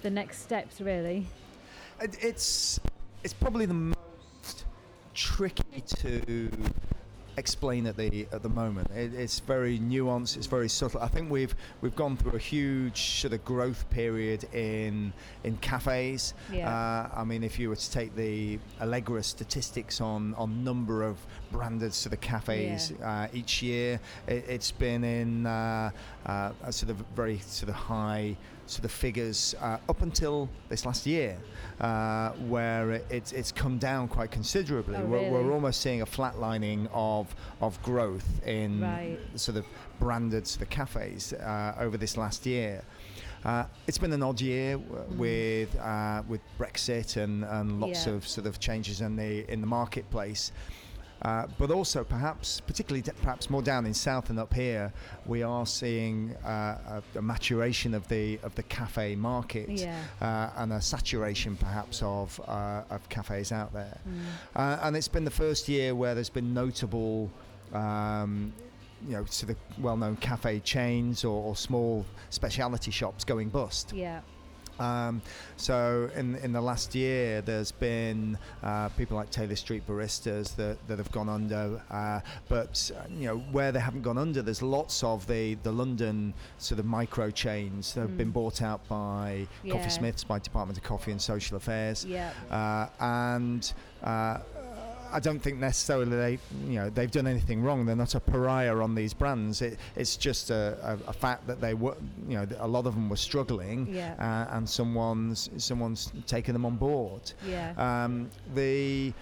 the 0.02 0.10
next 0.10 0.42
steps, 0.42 0.80
really? 0.80 1.26
It's 2.00 2.80
it's 3.24 3.32
probably 3.32 3.66
the 3.66 3.74
most 3.74 4.64
tricky 5.14 5.80
to 5.80 6.50
explain 7.36 7.86
at 7.86 7.96
the 7.96 8.26
at 8.32 8.42
the 8.42 8.48
moment. 8.48 8.90
It, 8.90 9.14
it's 9.14 9.40
very 9.40 9.78
nuanced. 9.78 10.36
It's 10.36 10.46
very 10.46 10.68
subtle. 10.68 11.00
I 11.00 11.08
think 11.08 11.30
we've 11.30 11.54
we've 11.80 11.96
gone 11.96 12.16
through 12.16 12.32
a 12.32 12.38
huge 12.38 13.20
sort 13.20 13.32
of 13.32 13.44
growth 13.44 13.88
period 13.90 14.44
in 14.54 15.12
in 15.44 15.56
cafes. 15.58 16.34
Yeah. 16.52 16.68
Uh, 16.68 17.20
I 17.20 17.24
mean, 17.24 17.42
if 17.42 17.58
you 17.58 17.68
were 17.68 17.76
to 17.76 17.90
take 17.90 18.14
the 18.16 18.58
Allegra 18.80 19.22
statistics 19.22 20.00
on 20.00 20.34
on 20.34 20.64
number 20.64 21.02
of 21.02 21.18
branded 21.50 21.94
sort 21.94 22.12
of 22.12 22.20
cafes 22.20 22.92
uh, 23.02 23.28
each 23.32 23.62
year, 23.62 24.00
it, 24.26 24.44
it's 24.48 24.70
been 24.70 25.04
in 25.04 25.46
uh, 25.46 25.90
uh, 26.26 26.52
a 26.62 26.72
sort 26.72 26.90
of 26.90 26.96
very 27.14 27.38
sort 27.38 27.68
of 27.68 27.74
high 27.74 28.36
sort 28.72 28.82
the 28.82 28.88
figures 28.88 29.54
uh, 29.60 29.78
up 29.88 30.02
until 30.02 30.48
this 30.68 30.84
last 30.86 31.06
year, 31.06 31.36
uh, 31.80 32.30
where 32.48 32.92
it, 32.92 33.06
it's 33.10 33.32
it's 33.32 33.52
come 33.52 33.78
down 33.78 34.08
quite 34.08 34.30
considerably. 34.30 34.96
Oh, 34.96 35.04
we're, 35.06 35.30
we're 35.30 35.52
almost 35.52 35.80
seeing 35.80 36.02
a 36.02 36.06
flatlining 36.06 36.88
of 36.92 37.34
of 37.60 37.80
growth 37.82 38.28
in 38.46 38.80
Right. 38.80 39.18
sort 39.36 39.56
of 39.58 39.64
branded 39.98 40.46
sort 40.46 40.62
of 40.62 40.70
cafes 40.70 41.32
uh, 41.34 41.74
over 41.78 41.96
this 41.96 42.16
last 42.16 42.46
year. 42.46 42.82
Uh, 43.44 43.64
it's 43.88 43.98
been 43.98 44.12
an 44.12 44.22
odd 44.22 44.40
year 44.40 44.78
w- 44.78 45.04
with 45.18 45.76
uh, 45.78 46.22
with 46.28 46.40
Brexit 46.58 47.16
and, 47.16 47.44
and 47.44 47.80
lots 47.80 48.06
Yeah. 48.06 48.14
of 48.14 48.26
sort 48.26 48.46
of 48.46 48.58
changes 48.58 49.00
in 49.00 49.16
the 49.16 49.50
in 49.52 49.60
the 49.60 49.66
marketplace. 49.66 50.52
Uh, 51.24 51.46
but 51.56 51.70
also, 51.70 52.02
perhaps, 52.02 52.60
particularly 52.60 53.02
perhaps 53.22 53.48
more 53.48 53.62
down 53.62 53.86
in 53.86 53.94
south 53.94 54.28
and 54.30 54.38
up 54.40 54.52
here, 54.52 54.92
we 55.24 55.42
are 55.44 55.64
seeing 55.64 56.34
uh, 56.44 57.00
a, 57.14 57.18
a 57.18 57.22
maturation 57.22 57.94
of 57.94 58.06
the 58.08 58.38
of 58.42 58.52
the 58.56 58.62
cafe 58.64 59.14
market 59.14 59.68
Yeah. 59.68 60.02
uh, 60.20 60.50
and 60.56 60.72
a 60.72 60.80
saturation, 60.80 61.56
perhaps, 61.56 62.02
of 62.02 62.40
uh, 62.48 62.82
of 62.90 63.08
cafes 63.08 63.52
out 63.52 63.72
there. 63.72 63.98
Mm. 64.08 64.20
Uh, 64.56 64.78
and 64.82 64.96
it's 64.96 65.08
been 65.08 65.24
the 65.24 65.30
first 65.30 65.68
year 65.68 65.94
where 65.94 66.14
there's 66.16 66.30
been 66.30 66.52
notable, 66.52 67.30
um, 67.72 68.52
you 69.06 69.12
know, 69.12 69.24
sort 69.26 69.50
of 69.50 69.56
well-known 69.78 70.16
cafe 70.16 70.58
chains 70.60 71.24
or, 71.24 71.42
or 71.44 71.56
small 71.56 72.04
specialty 72.30 72.90
shops 72.90 73.24
going 73.24 73.48
bust. 73.48 73.92
Yeah. 73.92 74.20
Um, 74.80 75.22
so 75.56 76.10
in 76.16 76.36
in 76.36 76.52
the 76.52 76.60
last 76.60 76.94
year, 76.94 77.40
there's 77.42 77.72
been 77.72 78.38
uh, 78.62 78.88
people 78.90 79.16
like 79.16 79.30
Taylor 79.30 79.56
Street 79.56 79.86
baristas 79.86 80.56
that, 80.56 80.76
that 80.88 80.98
have 80.98 81.12
gone 81.12 81.28
under, 81.28 81.80
uh, 81.90 82.20
but 82.48 82.90
you 83.10 83.26
know 83.26 83.38
where 83.52 83.70
they 83.72 83.80
haven't 83.80 84.02
gone 84.02 84.18
under, 84.18 84.42
there's 84.42 84.62
lots 84.62 85.02
of 85.04 85.26
the 85.26 85.54
the 85.62 85.72
London 85.72 86.34
sort 86.58 86.78
of 86.80 86.86
micro 86.86 87.30
chains 87.30 87.92
that 87.94 88.00
have 88.02 88.16
been 88.16 88.30
Mm. 88.30 88.32
bought 88.32 88.62
out 88.62 88.86
by 88.88 89.46
Yeah. 89.62 89.74
Coffeesmiths, 89.74 90.26
by 90.26 90.38
Department 90.38 90.78
of 90.78 90.84
Coffee 90.84 91.10
and 91.12 91.20
Social 91.20 91.56
Affairs. 91.56 92.04
Yeah. 92.04 92.30
Uh, 92.50 92.86
and 93.00 93.72
uh, 94.02 94.38
I 95.12 95.20
don't 95.20 95.38
think 95.38 95.58
necessarily 95.58 96.16
they, 96.16 96.38
you 96.66 96.78
know, 96.78 96.90
they've 96.90 97.10
done 97.10 97.26
anything 97.26 97.62
wrong. 97.62 97.84
They're 97.86 97.96
not 97.96 98.14
a 98.14 98.20
pariah 98.20 98.76
on 98.76 98.94
these 98.94 99.12
brands. 99.14 99.62
It, 99.62 99.78
it's 99.96 100.16
just 100.16 100.50
a, 100.50 100.76
a, 100.82 101.10
a 101.10 101.12
fact 101.12 101.46
that 101.46 101.60
they 101.60 101.74
were, 101.74 101.96
you 102.28 102.36
know, 102.36 102.46
a 102.58 102.66
lot 102.68 102.86
of 102.86 102.94
them 102.94 103.08
were 103.08 103.16
struggling, 103.16 103.86
Yeah. 103.92 104.14
uh, 104.18 104.56
and 104.56 104.68
someone's 104.68 105.50
someone's 105.58 106.12
taken 106.26 106.52
them 106.52 106.64
on 106.64 106.76
board. 106.76 107.32
Yeah. 107.48 107.72
Um, 107.76 108.30
the 108.54 109.12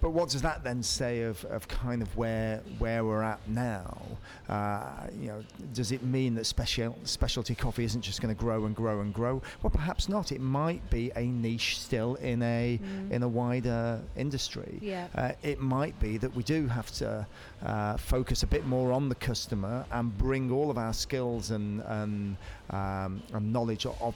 but 0.00 0.10
what 0.10 0.28
does 0.28 0.42
that 0.42 0.62
then 0.64 0.82
say 0.82 1.22
of, 1.22 1.44
of 1.46 1.66
kind 1.68 2.02
of 2.02 2.16
where 2.16 2.60
where 2.78 3.04
we're 3.04 3.22
at 3.22 3.40
now? 3.48 4.02
Uh, 4.48 5.06
you 5.20 5.28
know, 5.28 5.42
does 5.74 5.92
it 5.92 6.02
mean 6.02 6.34
that 6.34 6.44
special 6.46 6.96
specialty 7.04 7.54
coffee 7.54 7.84
isn't 7.84 8.02
just 8.02 8.20
going 8.22 8.34
to 8.34 8.38
grow 8.40 8.64
and 8.66 8.76
grow 8.76 9.00
and 9.00 9.12
grow? 9.14 9.40
Well, 9.62 9.70
perhaps 9.70 10.08
not. 10.08 10.32
It 10.32 10.40
might 10.40 10.88
be 10.90 11.10
a 11.16 11.24
niche 11.26 11.78
still 11.80 12.14
in 12.16 12.42
a 12.42 12.78
Mm. 12.82 13.10
in 13.10 13.22
a 13.22 13.28
wider 13.28 14.00
industry. 14.16 14.78
Yeah. 14.82 15.06
Uh, 15.14 15.32
it 15.42 15.60
might 15.60 15.98
be 16.00 16.18
that 16.18 16.34
we 16.34 16.42
do 16.42 16.66
have 16.68 16.90
to 16.92 17.26
uh, 17.64 17.96
focus 17.96 18.42
a 18.42 18.46
bit 18.46 18.66
more 18.66 18.92
on 18.92 19.08
the 19.08 19.14
customer 19.14 19.84
and 19.92 20.16
bring 20.18 20.50
all 20.50 20.70
of 20.70 20.78
our 20.78 20.92
skills 20.92 21.50
and 21.50 21.80
and, 21.86 22.36
um, 22.70 23.22
and 23.32 23.52
knowledge 23.52 23.86
of, 23.86 23.96
of 24.02 24.14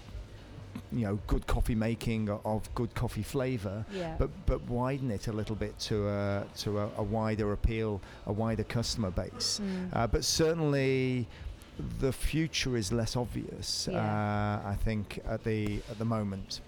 you 0.92 1.04
know 1.06 1.18
good 1.26 1.46
coffee 1.46 1.74
making 1.74 2.28
of 2.44 2.72
good 2.74 2.94
coffee 2.94 3.22
flavour 3.22 3.84
Yeah. 3.92 4.14
but 4.18 4.30
but 4.46 4.60
widen 4.68 5.10
it 5.10 5.28
a 5.28 5.32
little 5.32 5.54
bit 5.56 5.78
to 5.80 6.08
a 6.08 6.46
to 6.58 6.78
a, 6.80 6.88
a 6.96 7.02
wider 7.02 7.52
appeal 7.52 8.00
a 8.26 8.32
wider 8.32 8.64
customer 8.64 9.10
base 9.10 9.60
Mm. 9.62 9.88
uh, 9.96 10.06
but 10.06 10.24
certainly 10.24 11.26
the 12.00 12.12
future 12.12 12.76
is 12.76 12.92
less 12.92 13.16
obvious 13.16 13.88
Yeah. 13.90 13.98
uh, 13.98 14.68
I 14.68 14.74
think 14.84 15.20
at 15.26 15.44
the 15.44 15.80
at 15.90 15.98
the 15.98 16.04
moment 16.04 16.60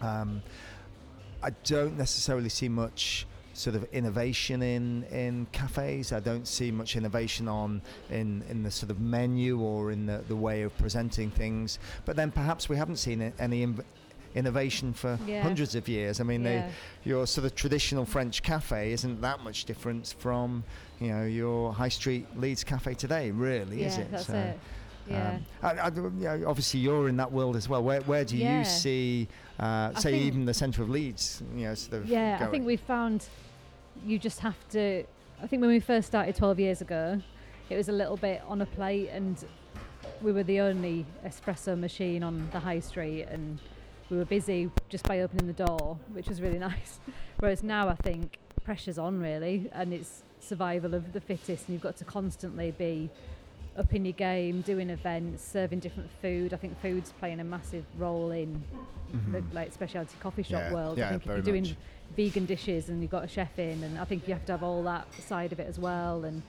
um, 0.00 0.42
I 1.42 1.50
don't 1.64 1.96
necessarily 1.98 2.48
see 2.48 2.68
much 2.68 3.26
sort 3.60 3.76
of 3.76 3.84
innovation 3.92 4.62
in 4.62 5.04
in 5.04 5.46
cafes. 5.52 6.12
I 6.12 6.20
don't 6.20 6.46
see 6.48 6.70
much 6.70 6.96
innovation 6.96 7.46
on 7.48 7.82
in 8.10 8.42
in 8.48 8.62
the 8.62 8.70
sort 8.70 8.90
of 8.90 8.98
menu 9.00 9.60
or 9.60 9.90
in 9.92 10.06
the, 10.06 10.18
the 10.28 10.36
way 10.36 10.62
of 10.62 10.76
presenting 10.78 11.30
things. 11.30 11.78
But 12.06 12.16
then 12.16 12.30
perhaps 12.30 12.68
we 12.68 12.76
haven't 12.76 12.96
seen 12.96 13.32
any 13.38 13.66
inv- 13.66 13.84
innovation 14.34 14.92
for 14.92 15.18
Yeah. 15.26 15.42
hundreds 15.42 15.74
of 15.74 15.88
years. 15.88 16.20
I 16.20 16.24
mean, 16.24 16.44
yeah. 16.44 16.50
they, 17.04 17.10
your 17.10 17.26
sort 17.26 17.44
of 17.46 17.54
traditional 17.54 18.04
French 18.04 18.42
cafe 18.42 18.92
isn't 18.92 19.20
that 19.20 19.42
much 19.44 19.64
different 19.66 20.14
from 20.18 20.64
you 21.00 21.08
know 21.08 21.24
your 21.24 21.72
high 21.72 21.88
street 21.90 22.26
Leeds 22.36 22.64
cafe 22.64 22.94
today, 22.94 23.30
really, 23.30 23.80
yeah, 23.80 23.86
is 23.88 23.98
it? 23.98 24.10
that's 24.10 24.26
So, 24.26 24.34
it. 24.34 24.58
Yeah. 25.08 25.30
um, 25.30 25.44
I, 25.62 25.70
I, 25.86 25.88
you 25.88 26.10
know, 26.10 26.44
obviously, 26.46 26.78
you're 26.80 27.08
in 27.08 27.16
that 27.16 27.32
world 27.32 27.56
as 27.56 27.68
well. 27.68 27.82
Where, 27.82 28.00
where 28.02 28.24
do 28.24 28.36
you 28.36 28.64
see, 28.64 29.26
uh, 29.58 29.92
say, 29.94 30.14
even 30.28 30.44
the 30.44 30.54
centre 30.54 30.82
of 30.82 30.90
Leeds? 30.90 31.42
You 31.56 31.64
know, 31.64 31.74
sort 31.74 32.02
of 32.02 32.06
yeah, 32.08 32.38
I 32.40 32.46
think 32.46 32.64
we've 32.66 32.86
found 32.96 33.26
you 34.04 34.18
just 34.18 34.40
have 34.40 34.56
to. 34.70 35.04
I 35.42 35.46
think 35.46 35.60
when 35.60 35.70
we 35.70 35.80
first 35.80 36.06
started 36.06 36.36
12 36.36 36.60
years 36.60 36.80
ago, 36.80 37.20
it 37.68 37.76
was 37.76 37.88
a 37.88 37.92
little 37.92 38.16
bit 38.16 38.42
on 38.46 38.60
a 38.60 38.66
plate, 38.66 39.08
and 39.08 39.42
we 40.20 40.32
were 40.32 40.42
the 40.42 40.60
only 40.60 41.06
espresso 41.24 41.78
machine 41.78 42.22
on 42.22 42.48
the 42.52 42.60
high 42.60 42.80
street, 42.80 43.24
and 43.24 43.58
we 44.10 44.16
were 44.16 44.24
busy 44.24 44.70
just 44.88 45.04
by 45.06 45.20
opening 45.20 45.46
the 45.46 45.64
door, 45.64 45.98
which 46.12 46.28
was 46.28 46.40
really 46.40 46.58
nice. 46.70 47.00
Whereas 47.38 47.62
now, 47.62 47.88
I 47.88 47.94
think 47.94 48.38
pressure's 48.64 48.98
on 48.98 49.20
really, 49.20 49.70
and 49.72 49.92
it's 49.92 50.22
survival 50.40 50.94
of 50.94 51.12
the 51.12 51.20
fittest, 51.20 51.66
and 51.66 51.74
you've 51.74 51.82
got 51.82 51.96
to 51.96 52.04
constantly 52.04 52.72
be 52.72 53.10
up 53.76 53.94
in 53.94 54.04
your 54.04 54.12
game, 54.12 54.60
doing 54.62 54.90
events, 54.90 55.42
serving 55.42 55.78
different 55.80 56.10
food. 56.20 56.52
I 56.52 56.56
think 56.56 56.78
food's 56.80 57.12
playing 57.12 57.40
a 57.40 57.44
massive 57.44 57.84
role 57.98 58.30
in 58.30 58.62
the 59.32 59.40
Mhm. 59.40 59.54
like 59.54 59.72
specialty 59.72 60.16
coffee 60.20 60.42
shop 60.42 60.62
Yeah, 60.68 60.72
world. 60.72 60.98
yeah, 60.98 61.06
I 61.06 61.08
think 61.10 61.22
if 61.22 61.26
you're 61.28 61.42
doing 61.42 61.62
much. 61.64 61.76
vegan 62.16 62.46
dishes 62.46 62.88
and 62.88 63.00
you've 63.02 63.10
got 63.10 63.24
a 63.24 63.28
chef 63.28 63.58
in, 63.58 63.82
and 63.82 63.98
I 63.98 64.04
think 64.04 64.26
you 64.28 64.34
have 64.34 64.44
to 64.46 64.52
have 64.52 64.62
all 64.62 64.82
that 64.84 65.12
side 65.14 65.52
of 65.52 65.58
it 65.60 65.66
as 65.68 65.78
well, 65.78 66.24
and 66.24 66.42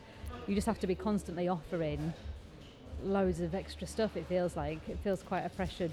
you 0.47 0.55
just 0.55 0.67
have 0.67 0.79
to 0.79 0.87
be 0.87 0.95
constantly 0.95 1.47
offering 1.47 2.13
loads 3.03 3.39
of 3.41 3.55
extra 3.55 3.87
stuff. 3.87 4.15
It 4.15 4.27
feels 4.27 4.55
like 4.55 4.87
it 4.89 4.99
feels 4.99 5.23
quite 5.23 5.41
a 5.41 5.49
pressured 5.49 5.91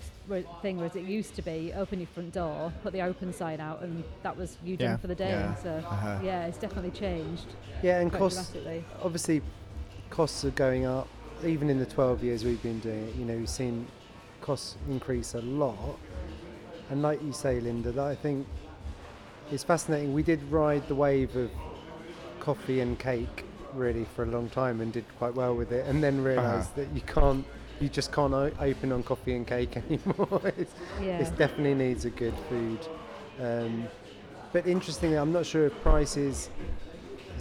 thing, 0.61 0.77
whereas 0.77 0.95
it 0.95 1.05
used 1.05 1.35
to 1.37 1.43
be 1.43 1.73
open 1.75 2.01
your 2.01 2.09
front 2.09 2.33
door, 2.35 2.71
put 2.83 2.93
the 2.93 3.01
open 3.03 3.33
sign 3.33 3.61
out, 3.61 3.81
and 3.83 4.05
that 4.23 4.37
was 4.37 4.59
you 4.63 4.77
done 4.77 4.91
Yeah, 4.91 4.97
for 4.99 5.07
the 5.07 5.15
day. 5.15 5.31
yeah, 5.31 5.55
So 5.55 5.71
uh-huh. 5.79 6.19
yeah, 6.23 6.47
it's 6.47 6.59
definitely 6.59 6.91
changed 6.91 7.47
Yeah, 7.83 8.01
and 8.01 8.13
costs 8.13 8.55
obviously 9.03 9.41
costs 10.11 10.45
are 10.45 10.51
going 10.51 10.85
up. 10.85 11.09
Even 11.45 11.71
in 11.71 11.79
the 11.79 11.87
12 11.87 12.25
years 12.25 12.45
we've 12.45 12.63
been 12.63 12.81
doing 12.81 13.09
it, 13.09 13.15
you 13.15 13.25
know, 13.25 13.37
we've 13.37 13.49
seen 13.49 13.87
costs 14.41 14.77
increase 14.89 15.35
a 15.35 15.41
lot. 15.43 15.99
And 16.91 17.03
like 17.03 17.23
you 17.23 17.33
say, 17.33 17.61
Linda, 17.61 17.93
that 17.93 18.05
I 18.05 18.15
think 18.15 18.47
it's 19.53 19.63
fascinating. 19.63 20.13
We 20.13 20.23
did 20.23 20.43
ride 20.51 20.87
the 20.89 20.95
wave 20.95 21.37
of 21.37 21.51
coffee 22.41 22.81
and 22.81 22.99
cake 22.99 23.45
really 23.75 24.07
for 24.17 24.23
a 24.25 24.27
long 24.27 24.49
time 24.49 24.81
and 24.81 24.93
did 24.93 25.05
quite 25.19 25.35
well 25.35 25.55
with 25.55 25.71
it, 25.73 25.87
and 25.87 26.03
then 26.03 26.23
realised 26.25 26.75
that 26.77 26.91
you 26.95 27.03
can't, 27.03 27.45
you 27.81 27.89
just 27.89 28.11
can't 28.11 28.33
o- 28.33 28.51
open 28.61 28.91
on 28.93 29.03
coffee 29.03 29.35
and 29.35 29.47
cake 29.47 29.77
anymore. 29.91 30.41
it's, 30.57 30.73
Yeah, 31.01 31.19
it 31.19 31.37
definitely 31.37 31.75
needs 31.75 32.05
a 32.07 32.11
good 32.11 32.35
food. 32.49 32.79
Um, 33.41 33.87
but 34.53 34.67
interestingly, 34.67 35.17
I'm 35.19 35.33
not 35.33 35.45
sure 35.45 35.67
if 35.67 35.81
prices 35.83 36.49
it 36.88 36.88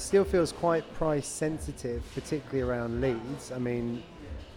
still 0.01 0.23
feels 0.23 0.51
quite 0.51 0.91
price 0.93 1.27
sensitive, 1.27 2.03
particularly 2.13 2.61
around 2.61 3.01
Leeds. 3.01 3.51
I 3.51 3.59
mean, 3.59 4.03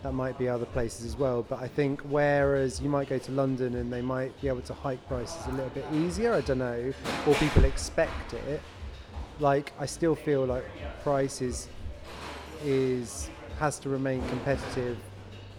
that 0.02 0.12
might 0.12 0.38
be 0.38 0.48
other 0.48 0.66
places 0.66 1.04
as 1.04 1.16
well, 1.16 1.42
but 1.42 1.60
I 1.60 1.68
think 1.68 2.00
whereas 2.02 2.80
you 2.80 2.88
might 2.88 3.08
go 3.08 3.18
to 3.18 3.32
London 3.32 3.74
and 3.74 3.92
they 3.92 4.00
might 4.00 4.38
be 4.40 4.48
able 4.48 4.62
to 4.62 4.74
hike 4.74 5.06
prices 5.06 5.46
a 5.46 5.50
little 5.50 5.70
bit 5.70 5.84
easier, 5.92 6.32
I 6.34 6.40
don't 6.40 6.58
know, 6.58 6.92
or 7.26 7.34
people 7.34 7.64
expect 7.64 8.32
it. 8.32 8.62
Like 9.38 9.72
I 9.78 9.86
still 9.86 10.14
feel 10.14 10.44
like 10.44 10.64
prices 11.02 11.68
is 12.64 13.30
has 13.58 13.78
to 13.80 13.90
remain 13.90 14.26
competitive 14.28 14.98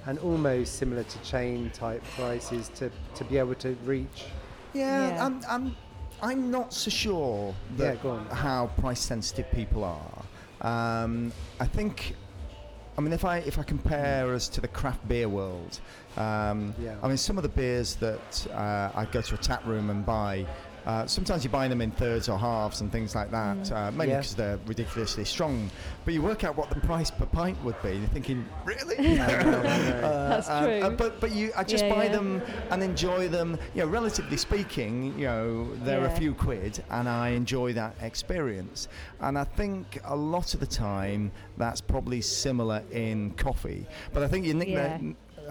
and 0.08 0.18
almost 0.20 0.78
similar 0.78 1.04
to 1.04 1.20
chain 1.20 1.70
type 1.70 2.04
prices 2.16 2.70
to, 2.70 2.92
to 3.16 3.24
be 3.26 3.38
able 3.38 3.56
to 3.56 3.76
reach. 3.86 4.26
Yeah, 4.74 5.10
Yeah. 5.10 5.26
I'm, 5.26 5.42
I'm, 5.48 5.76
I'm 6.22 6.52
not 6.52 6.74
so 6.74 6.90
sure 6.90 7.54
that 7.78 7.98
Yeah, 8.04 8.34
how 8.34 8.68
price 8.80 9.00
sensitive 9.00 9.50
people 9.52 9.84
are. 9.84 10.24
Um, 10.62 11.32
I 11.60 11.66
think, 11.66 12.16
I 12.98 13.02
mean, 13.02 13.14
if 13.14 13.26
I 13.26 13.38
if 13.40 13.58
I 13.58 13.64
compare 13.64 14.34
us 14.34 14.48
to 14.50 14.62
the 14.62 14.68
craft 14.68 15.08
beer 15.08 15.28
world, 15.30 15.80
um, 16.18 16.74
Yeah. 16.80 16.96
I 17.02 17.08
mean, 17.08 17.18
some 17.18 17.38
of 17.38 17.44
the 17.44 17.50
beers 17.50 17.96
that 17.96 18.48
uh, 18.54 18.92
I 18.94 19.06
go 19.12 19.22
to 19.22 19.36
a 19.36 19.38
tap 19.38 19.66
room 19.66 19.90
and 19.90 20.06
buy 20.06 20.46
Uh, 20.86 21.06
sometimes 21.06 21.44
you 21.44 21.50
buy 21.50 21.68
them 21.68 21.80
in 21.82 21.92
thirds 21.92 22.28
or 22.28 22.38
halves 22.38 22.82
and 22.82 22.92
things 22.92 23.14
like 23.16 23.30
that, 23.32 23.58
Mm. 23.58 23.72
uh, 23.72 23.92
mainly 23.92 24.14
Yeah. 24.14 24.18
because 24.20 24.36
they're 24.36 24.60
ridiculously 24.66 25.26
strong. 25.26 25.70
But 26.06 26.14
you 26.16 26.22
work 26.22 26.44
out 26.44 26.58
what 26.58 26.70
the 26.70 26.80
price 26.80 27.12
per 27.12 27.26
pint 27.28 27.58
would 27.64 27.80
be, 27.84 27.90
and 27.90 28.00
you're 28.00 28.10
thinking, 28.10 28.46
really? 28.66 28.96
Uh, 29.22 30.30
That's 30.30 30.50
and- 30.50 30.66
true. 30.66 30.82
uh, 30.82 30.90
but 30.90 31.20
but 31.20 31.32
you, 31.32 31.52
I 31.56 31.64
just 31.64 31.86
Yeah, 31.86 31.96
buy 31.96 32.06
yeah. 32.06 32.12
them 32.14 32.42
and 32.72 32.82
enjoy 32.84 33.28
them. 33.28 33.58
You 33.76 33.84
know, 33.84 33.90
relatively 33.90 34.38
speaking, 34.38 35.18
you 35.20 35.26
know, 35.26 35.68
they're 35.84 36.02
Yeah. 36.02 36.08
a 36.14 36.18
few 36.18 36.34
quid, 36.34 36.84
and 36.90 37.08
I 37.08 37.30
enjoy 37.30 37.74
that 37.74 37.96
experience. 38.02 38.88
And 39.20 39.38
I 39.38 39.44
think 39.44 40.00
a 40.06 40.16
lot 40.16 40.54
of 40.54 40.60
the 40.60 40.66
time 40.66 41.32
that's 41.58 41.82
probably 41.82 42.22
similar 42.22 42.82
in 42.92 43.32
coffee. 43.32 43.86
But 44.14 44.24
I 44.24 44.28
think 44.28 44.46
you 44.46 44.54
nick 44.56 44.70
Yeah. 44.70 44.98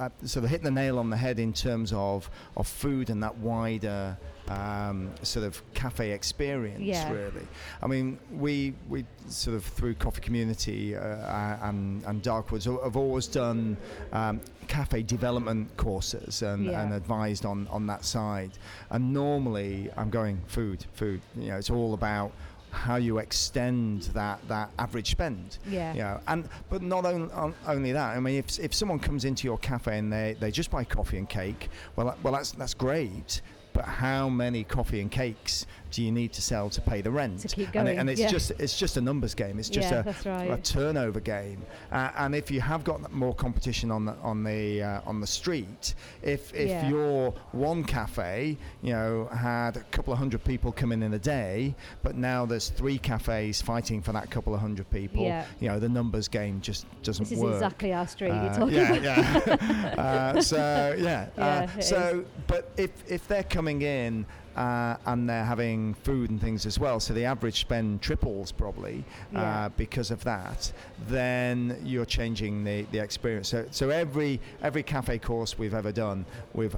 Uh, 0.00 0.08
sort 0.24 0.44
of 0.44 0.50
hitting 0.50 0.64
the 0.64 0.70
nail 0.70 0.98
on 0.98 1.10
the 1.10 1.16
head 1.16 1.38
in 1.38 1.52
terms 1.52 1.92
of 1.92 2.30
of 2.56 2.66
food 2.66 3.10
and 3.10 3.22
that 3.22 3.36
wider. 3.38 4.16
Um, 4.48 5.12
sort 5.22 5.46
of 5.46 5.62
cafe 5.74 6.10
experience, 6.10 6.80
Yeah. 6.82 7.12
really. 7.12 7.46
I 7.80 7.86
mean, 7.86 8.18
we 8.32 8.74
we 8.88 9.04
sort 9.28 9.54
of 9.56 9.64
through 9.64 9.94
coffee 9.94 10.20
community 10.22 10.96
uh, 10.96 11.00
uh, 11.00 11.58
and 11.68 12.02
and 12.04 12.20
Darkwoods 12.20 12.64
have 12.82 12.96
always 12.96 13.28
done 13.28 13.76
um, 14.12 14.40
cafe 14.66 15.02
development 15.04 15.76
courses 15.76 16.42
and, 16.42 16.64
Yeah. 16.64 16.82
and 16.82 16.94
advised 16.94 17.44
on 17.46 17.68
on 17.68 17.86
that 17.86 18.04
side. 18.04 18.50
And 18.90 19.12
normally, 19.12 19.88
I'm 19.96 20.10
going 20.10 20.40
food, 20.48 20.84
food. 20.94 21.20
You 21.36 21.50
know, 21.50 21.56
it's 21.58 21.70
all 21.70 21.94
about 21.94 22.32
how 22.70 22.96
you 22.96 23.18
extend 23.18 24.02
that 24.14 24.40
that 24.48 24.70
average 24.78 25.10
spend. 25.10 25.58
Yeah. 25.68 25.92
You 25.92 25.98
know, 26.00 26.20
and 26.28 26.48
but 26.68 26.82
not 26.82 27.04
on, 27.04 27.30
on, 27.32 27.54
only 27.66 27.92
that. 27.92 28.16
I 28.16 28.20
mean, 28.20 28.36
if 28.36 28.58
if 28.58 28.74
someone 28.74 28.98
comes 28.98 29.24
into 29.24 29.44
your 29.46 29.58
cafe 29.58 29.98
and 29.98 30.12
they, 30.12 30.36
they 30.40 30.50
just 30.50 30.70
buy 30.70 30.84
coffee 30.84 31.18
and 31.18 31.28
cake, 31.28 31.68
well, 31.96 32.16
well, 32.22 32.32
that's 32.32 32.52
that's 32.52 32.74
great. 32.74 33.42
But 33.72 33.84
how 33.84 34.28
many 34.28 34.64
coffee 34.64 35.00
and 35.00 35.10
cakes 35.10 35.66
do 35.90 36.02
you 36.02 36.12
need 36.12 36.32
to 36.32 36.42
sell 36.42 36.70
to 36.70 36.80
pay 36.80 37.00
the 37.00 37.10
rent? 37.10 37.40
To 37.40 37.48
keep 37.48 37.74
And, 37.74 37.88
it- 37.88 37.98
and 37.98 38.08
it's 38.10 38.20
yeah. 38.20 38.28
just 38.28 38.50
it's 38.58 38.78
just 38.78 38.96
a 38.96 39.00
numbers 39.00 39.34
game. 39.34 39.58
It's 39.58 39.68
just 39.68 39.90
Yeah, 39.90 40.02
a, 40.06 40.28
right. 40.30 40.50
a 40.50 40.62
turnover 40.62 41.20
game. 41.20 41.62
Uh, 41.90 42.10
and 42.16 42.34
if 42.34 42.50
you 42.50 42.60
have 42.60 42.84
got 42.84 43.12
more 43.12 43.34
competition 43.34 43.90
on 43.90 44.04
the 44.04 44.14
on 44.22 44.44
the 44.44 44.82
uh, 44.82 45.00
on 45.06 45.20
the 45.20 45.26
street, 45.26 45.94
if 46.22 46.54
if 46.54 46.68
Yeah. 46.68 46.88
your 46.88 47.32
one 47.52 47.84
cafe, 47.84 48.56
you 48.82 48.92
know, 48.92 49.26
had 49.34 49.76
a 49.76 49.80
couple 49.90 50.12
of 50.12 50.18
hundred 50.18 50.44
people 50.44 50.72
come 50.72 50.92
in 50.92 51.02
in 51.02 51.14
a 51.14 51.18
day, 51.18 51.74
but 52.02 52.16
now 52.16 52.46
there's 52.46 52.68
three 52.70 52.98
cafes 52.98 53.60
fighting 53.62 54.00
for 54.02 54.12
that 54.12 54.30
couple 54.30 54.54
of 54.54 54.60
hundred 54.60 54.88
people, 54.90 55.24
you 55.60 55.68
know, 55.68 55.78
the 55.78 55.88
numbers 55.88 56.28
game 56.28 56.60
just 56.60 56.86
doesn't 57.02 57.24
work. 57.24 57.28
This 57.30 57.38
is 57.38 57.44
work. 57.44 57.54
exactly 57.54 57.92
our 57.92 58.06
street 58.06 58.30
Uh, 58.30 58.44
you're 58.44 58.54
talking 58.54 58.74
yeah, 58.74 58.92
about. 58.94 59.62
yeah. 59.62 59.94
uh, 60.36 60.42
so 60.42 60.94
yeah, 60.98 61.28
uh, 61.38 61.80
so 61.80 62.24
but 62.46 62.70
if 62.76 62.90
if 63.10 63.26
they're 63.28 63.42
coming 63.42 63.82
in 63.82 64.24
uh, 64.56 64.96
and 65.06 65.28
they're 65.28 65.44
having 65.44 65.94
food 65.94 66.30
and 66.30 66.40
things 66.40 66.66
as 66.66 66.78
well, 66.78 67.00
so 67.00 67.14
the 67.14 67.24
average 67.24 67.60
spend 67.60 68.02
triples 68.02 68.52
probably 68.52 69.04
Yeah. 69.32 69.66
uh, 69.66 69.68
because 69.76 70.10
of 70.10 70.22
that. 70.24 70.72
Then 71.08 71.76
you're 71.84 72.04
changing 72.06 72.64
the, 72.64 72.82
the 72.92 72.98
experience. 72.98 73.48
So 73.48 73.66
so 73.70 73.90
every 73.90 74.40
every 74.62 74.82
cafe 74.82 75.18
course 75.18 75.58
we've 75.58 75.74
ever 75.74 75.92
done, 75.92 76.24
we've 76.54 76.76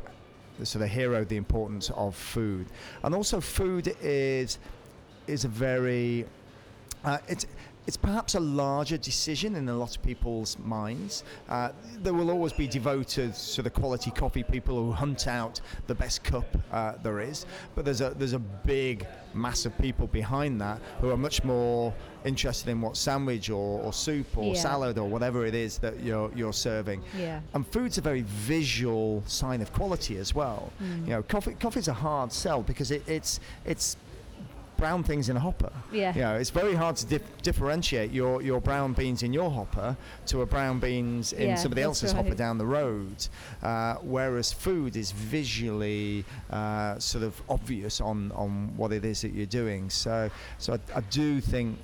sort 0.63 0.85
of 0.85 0.91
heroed 0.91 1.29
the 1.29 1.37
importance 1.37 1.91
of 1.91 2.15
food, 2.15 2.67
and 3.03 3.15
also 3.15 3.41
food 3.41 3.97
is 4.03 4.59
is 5.27 5.45
a 5.45 5.49
very 5.49 6.27
uh, 7.05 7.19
it's 7.29 7.47
it's 7.87 7.97
perhaps 7.97 8.35
a 8.37 8.41
larger 8.41 8.97
decision 8.97 9.57
in 9.57 9.69
a 9.69 9.75
lot 9.77 9.97
of 9.97 10.03
people's 10.03 10.57
minds. 10.59 11.25
Uh, 11.49 11.71
there 12.03 12.15
will 12.15 12.31
always 12.31 12.53
be 12.53 12.67
devoted 12.69 13.35
to 13.35 13.63
the 13.63 13.71
quality 13.71 14.11
coffee 14.13 14.43
people 14.45 14.77
who 14.77 14.93
hunt 14.93 15.27
out 15.27 15.61
the 15.89 15.95
best 15.95 16.23
cup 16.23 16.45
uh, 16.73 16.93
there 17.03 17.21
is, 17.21 17.45
but 17.75 17.85
there's 17.85 18.01
a 18.01 18.11
there's 18.11 18.35
a 18.35 18.39
big 18.39 19.07
mass 19.35 19.65
of 19.65 19.77
people 19.79 20.07
behind 20.09 20.61
that 20.61 20.79
who 21.01 21.11
are 21.11 21.17
much 21.17 21.43
more 21.43 21.93
interested 22.25 22.69
in 22.71 22.81
what 22.81 22.97
sandwich 22.97 23.49
or, 23.51 23.81
or 23.81 23.93
soup 23.93 24.27
or 24.37 24.53
Yeah. 24.55 24.61
salad 24.61 24.99
or 24.99 25.09
whatever 25.09 25.45
it 25.47 25.55
is 25.55 25.79
that 25.79 26.01
you're 26.01 26.31
you're 26.37 26.53
serving. 26.53 27.03
Yeah. 27.19 27.41
And 27.55 27.67
food's 27.67 27.99
a 27.99 28.01
very 28.01 28.23
visual 28.23 29.23
sign 29.27 29.61
of 29.61 29.73
quality 29.73 30.19
as 30.19 30.35
well. 30.35 30.71
Mm. 30.81 31.05
You 31.07 31.11
know, 31.15 31.23
coffee 31.25 31.55
coffee's 31.59 31.89
a 31.89 31.95
hard 31.95 32.33
sell 32.33 32.63
because 32.63 32.91
it, 32.93 33.03
it's 33.09 33.41
it's 33.65 33.97
brown 34.77 35.03
things 35.03 35.29
in 35.29 35.37
a 35.37 35.41
hopper. 35.41 35.73
Yeah. 35.93 36.15
You 36.15 36.21
know, 36.23 36.35
it's 36.37 36.51
very 36.51 36.75
hard 36.75 36.97
to 36.97 37.07
dif- 37.07 37.43
differentiate 37.43 38.11
your, 38.11 38.43
your 38.43 38.61
brown 38.61 38.93
beans 38.93 39.23
in 39.23 39.33
your 39.33 39.51
hopper 39.51 39.97
to 40.27 40.43
a 40.43 40.47
brown 40.47 40.81
beans 40.81 41.33
in 41.33 41.51
Yeah, 41.51 41.55
somebody 41.55 41.83
else's 41.83 42.13
hopper 42.13 42.35
down 42.35 42.59
the 42.59 42.67
road. 42.67 43.29
Uh, 43.63 43.95
whereas 44.03 44.53
food 44.53 44.97
is 44.97 45.13
visually 45.13 46.25
uh, 46.51 46.99
sort 46.99 47.25
of 47.25 47.41
obvious 47.49 48.01
on, 48.01 48.33
on 48.33 48.77
what 48.77 48.93
it 48.93 49.05
is 49.05 49.23
that 49.23 49.33
you're 49.33 49.47
doing. 49.47 49.91
So, 49.91 50.31
so 50.59 50.75
I, 50.75 50.99
I 50.99 51.01
do 51.03 51.41
think 51.41 51.79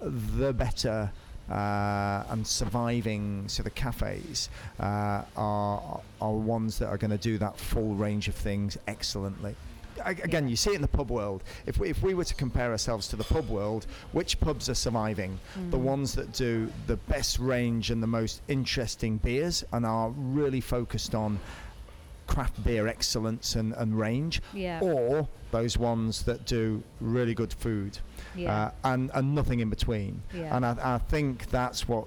the 0.00 0.52
better 0.52 1.10
uh, 1.50 2.24
and 2.28 2.46
surviving 2.46 3.48
sort 3.48 3.66
of 3.66 3.74
cafes 3.74 4.50
uh, 4.80 5.22
are 5.36 6.00
are 6.20 6.32
ones 6.32 6.78
that 6.78 6.88
are 6.88 6.98
going 6.98 7.10
to 7.10 7.16
do 7.18 7.38
that 7.38 7.58
full 7.58 7.94
range 7.94 8.28
of 8.28 8.34
things 8.34 8.76
excellently. 8.86 9.54
Again, 10.04 10.44
Yeah. 10.44 10.50
you 10.50 10.56
see 10.56 10.70
it 10.70 10.76
in 10.76 10.82
the 10.82 10.88
pub 10.88 11.10
world. 11.10 11.42
If 11.66 11.78
we, 11.78 11.88
if 11.90 12.02
we 12.02 12.14
were 12.14 12.24
to 12.24 12.34
compare 12.34 12.70
ourselves 12.70 13.08
to 13.08 13.16
the 13.16 13.24
pub 13.24 13.48
world, 13.48 13.86
which 14.12 14.38
pubs 14.40 14.68
are 14.68 14.74
surviving? 14.74 15.38
The 15.70 15.76
Mm. 15.78 15.82
ones 15.82 16.14
that 16.14 16.32
do 16.32 16.70
the 16.86 16.96
best 16.96 17.38
range 17.38 17.90
and 17.90 18.02
the 18.02 18.06
most 18.06 18.42
interesting 18.48 19.16
beers 19.18 19.64
and 19.72 19.84
are 19.86 20.10
really 20.10 20.60
focused 20.60 21.14
on 21.14 21.38
craft 22.26 22.62
beer 22.62 22.86
excellence 22.86 23.54
and, 23.56 23.72
and 23.74 23.98
range, 23.98 24.42
Yeah. 24.52 24.80
or 24.82 25.26
those 25.50 25.78
ones 25.78 26.24
that 26.24 26.44
do 26.44 26.82
really 27.00 27.34
good 27.34 27.54
food 27.54 27.98
yeah. 28.36 28.66
uh, 28.66 28.70
and, 28.84 29.10
and 29.14 29.34
nothing 29.34 29.60
in 29.60 29.70
between. 29.70 30.22
yeah. 30.34 30.54
And 30.54 30.66
I, 30.66 30.76
I 30.96 30.98
think 30.98 31.46
that's 31.50 31.88
what 31.88 32.06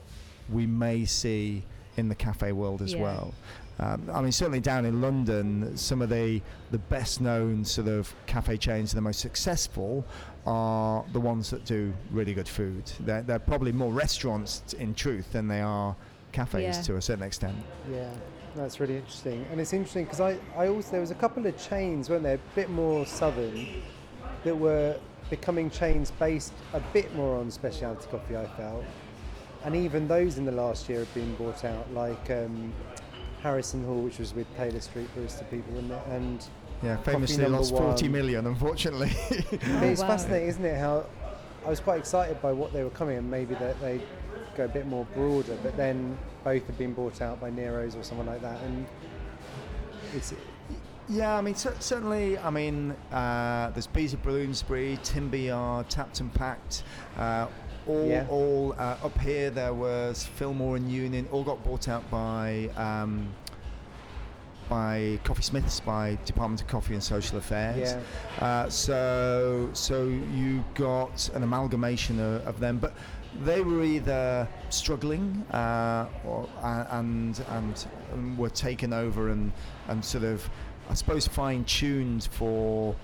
we 0.50 0.68
may 0.68 1.06
see 1.06 1.64
in 1.98 2.08
the 2.08 2.16
cafe 2.16 2.52
world 2.52 2.82
as 2.84 2.94
Yeah. 2.94 3.02
well. 3.02 3.34
Um, 3.82 4.08
I 4.14 4.22
mean, 4.22 4.32
certainly 4.32 4.60
down 4.60 4.86
in 4.86 5.02
London, 5.02 5.76
some 5.76 6.04
of 6.04 6.10
the, 6.10 6.40
the 6.70 6.78
best 6.78 7.20
known 7.20 7.66
sort 7.66 7.88
of 7.88 8.14
cafe 8.28 8.56
chains, 8.58 8.92
the 8.92 9.02
most 9.02 9.20
successful, 9.20 10.06
are 10.46 11.04
the 11.14 11.20
ones 11.20 11.50
that 11.50 11.66
do 11.66 11.92
really 12.12 12.36
good 12.36 12.48
food. 12.48 12.84
They're, 13.00 13.24
they're 13.24 13.40
probably 13.40 13.72
more 13.72 13.92
restaurants 13.92 14.74
in 14.78 14.94
truth 14.94 15.32
than 15.32 15.48
they 15.48 15.62
are 15.62 15.96
cafes 16.32 16.62
Yeah. 16.62 16.82
to 16.84 16.96
a 16.98 17.02
certain 17.02 17.24
extent. 17.24 17.58
Yeah, 17.92 18.14
that's 18.56 18.80
really 18.80 18.98
interesting. 18.98 19.46
And 19.52 19.60
it's 19.60 19.74
interesting 19.74 20.04
because 20.06 20.22
I, 20.22 20.38
I 20.56 20.68
also, 20.68 20.92
there 20.92 21.02
was 21.02 21.12
a 21.12 21.16
couple 21.16 21.46
of 21.48 21.58
chains, 21.58 22.08
weren't 22.08 22.24
there, 22.24 22.36
a 22.36 22.56
bit 22.56 22.70
more 22.70 23.06
southern, 23.08 23.68
that 24.44 24.56
were 24.56 24.96
becoming 25.32 25.72
chains 25.72 26.12
based 26.12 26.54
a 26.74 26.80
bit 26.94 27.14
more 27.16 27.38
on 27.40 27.50
specialty 27.50 28.06
coffee, 28.12 28.38
I 28.38 28.46
felt. 28.58 28.84
And 29.64 29.76
even 29.76 30.08
those 30.08 30.38
in 30.38 30.46
the 30.46 30.52
last 30.52 30.88
year 30.88 31.00
have 31.00 31.14
been 31.16 31.34
bought 31.36 31.64
out, 31.66 31.92
like 31.94 32.30
um, 32.30 32.74
Harris 33.42 33.72
+ 33.72 33.74
Hoole, 33.74 34.02
which 34.04 34.20
was 34.20 34.34
with 34.34 34.48
Taylor 34.56 34.80
Street 34.80 35.08
Baristas 35.16 35.50
people, 35.50 35.78
and, 35.78 35.92
and 36.12 36.46
Yeah, 36.84 36.96
Coffee 36.98 37.12
famously 37.12 37.46
lost 37.46 37.72
40 37.72 38.04
one. 38.04 38.12
million, 38.12 38.48
unfortunately. 38.48 39.12
it's 39.30 40.02
wow. 40.02 40.08
fascinating, 40.08 40.50
isn't 40.50 40.66
it? 40.66 40.78
How 40.78 41.06
I 41.66 41.70
was 41.70 41.80
quite 41.80 42.00
excited 42.00 42.42
by 42.42 42.52
what 42.52 42.74
they 42.74 42.84
were 42.84 42.90
coming, 42.92 43.18
and 43.18 43.30
maybe 43.30 43.56
that 43.56 43.80
they 43.82 44.02
go 44.58 44.66
a 44.66 44.68
bit 44.68 44.88
more 44.88 45.06
broader. 45.14 45.58
But 45.64 45.78
then 45.78 46.18
both 46.44 46.66
have 46.68 46.78
been 46.78 46.94
bought 46.94 47.22
out 47.22 47.40
by 47.40 47.50
Nero's 47.52 47.96
or 47.96 48.04
someone 48.04 48.28
like 48.28 48.42
that, 48.42 48.60
and 48.62 48.86
it's 50.16 50.34
Yeah, 51.10 51.36
I 51.38 51.42
mean, 51.42 51.56
cer- 51.56 51.76
certainly, 51.80 52.38
I 52.38 52.50
mean, 52.50 52.92
uh, 53.12 53.70
there's 53.72 53.88
Bea's 53.88 54.14
of 54.14 54.24
Bloomsbury, 54.24 54.98
Timber 55.04 55.38
Yard, 55.38 55.90
Tapped 55.90 56.20
and 56.20 56.34
Packed. 56.34 56.84
Uh, 57.18 57.48
all, 57.88 58.06
Yeah. 58.08 58.26
all 58.30 58.74
uh, 58.78 58.98
up 59.04 59.18
here 59.20 59.50
there 59.50 59.74
was 59.74 60.28
Filmore 60.40 60.78
and 60.78 60.92
Union, 60.92 61.28
all 61.32 61.44
got 61.44 61.64
bought 61.64 61.88
out 61.88 62.10
by 62.12 62.70
um, 62.78 63.30
by 64.70 65.20
Coffeesmiths, 65.26 65.84
by 65.84 66.18
Department 66.26 66.62
of 66.62 66.68
Coffee 66.68 66.94
and 66.94 67.04
Social 67.04 67.38
Affairs. 67.38 67.96
yeah. 68.40 68.46
Uh, 68.46 68.70
so, 68.70 69.70
so 69.74 70.06
you 70.06 70.64
got 70.76 71.30
an 71.34 71.44
amalgamation 71.44 72.20
of, 72.22 72.48
of 72.48 72.60
them, 72.62 72.78
but 72.78 72.94
they 73.44 73.60
were 73.62 73.84
either 73.84 74.48
struggling 74.70 75.44
uh, 75.52 76.06
or, 76.26 76.48
and, 76.64 77.42
and 77.50 77.86
and 78.14 78.38
were 78.38 78.50
taken 78.50 78.94
over 78.94 79.30
and 79.30 79.52
and 79.90 80.04
sort 80.04 80.24
of, 80.24 80.50
I 80.90 80.94
suppose, 80.94 81.28
fine 81.28 81.64
tuned 81.66 82.26
for 82.32 82.96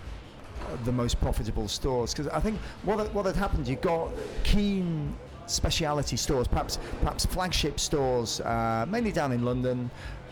the 0.85 0.91
most 0.91 1.19
profitable 1.19 1.67
stores. 1.67 2.13
Because 2.13 2.27
I 2.27 2.39
think 2.39 2.59
what 2.83 3.13
what 3.13 3.25
had 3.25 3.35
happened, 3.35 3.67
you 3.67 3.75
got 3.75 4.09
keen 4.43 5.15
speciality 5.47 6.17
stores, 6.17 6.47
perhaps 6.47 6.79
perhaps 6.99 7.25
flagship 7.25 7.79
stores, 7.79 8.41
uh, 8.41 8.85
mainly 8.87 9.11
down 9.11 9.31
in 9.31 9.43
London. 9.43 9.89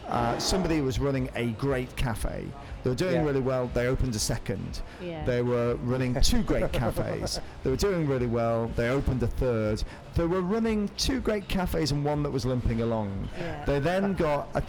Uh, 0.07 0.37
somebody 0.37 0.81
was 0.81 0.99
running 0.99 1.29
a 1.35 1.47
great 1.53 1.95
cafe, 1.95 2.45
They 2.83 2.89
were 2.91 2.95
doing 2.95 3.15
Yeah. 3.15 3.23
really 3.23 3.39
well. 3.41 3.71
They 3.73 3.87
opened 3.87 4.13
a 4.15 4.19
second. 4.19 4.81
Yeah. 5.01 5.25
They 5.25 5.41
were 5.41 5.75
running 5.83 6.13
two 6.21 6.43
great 6.43 6.71
cafes. 6.71 7.39
They 7.63 7.71
were 7.71 7.75
doing 7.75 8.07
really 8.07 8.27
well. 8.27 8.69
They 8.75 8.89
opened 8.89 9.23
a 9.23 9.27
third. 9.27 9.83
They 10.13 10.27
were 10.27 10.41
running 10.41 10.89
two 10.95 11.19
great 11.21 11.47
cafes 11.47 11.91
and 11.91 12.05
one 12.05 12.21
that 12.21 12.29
was 12.29 12.45
limping 12.45 12.81
along. 12.83 13.27
Yeah. 13.39 13.65
They 13.65 13.79
then 13.79 14.13
got 14.13 14.49
a 14.53 14.61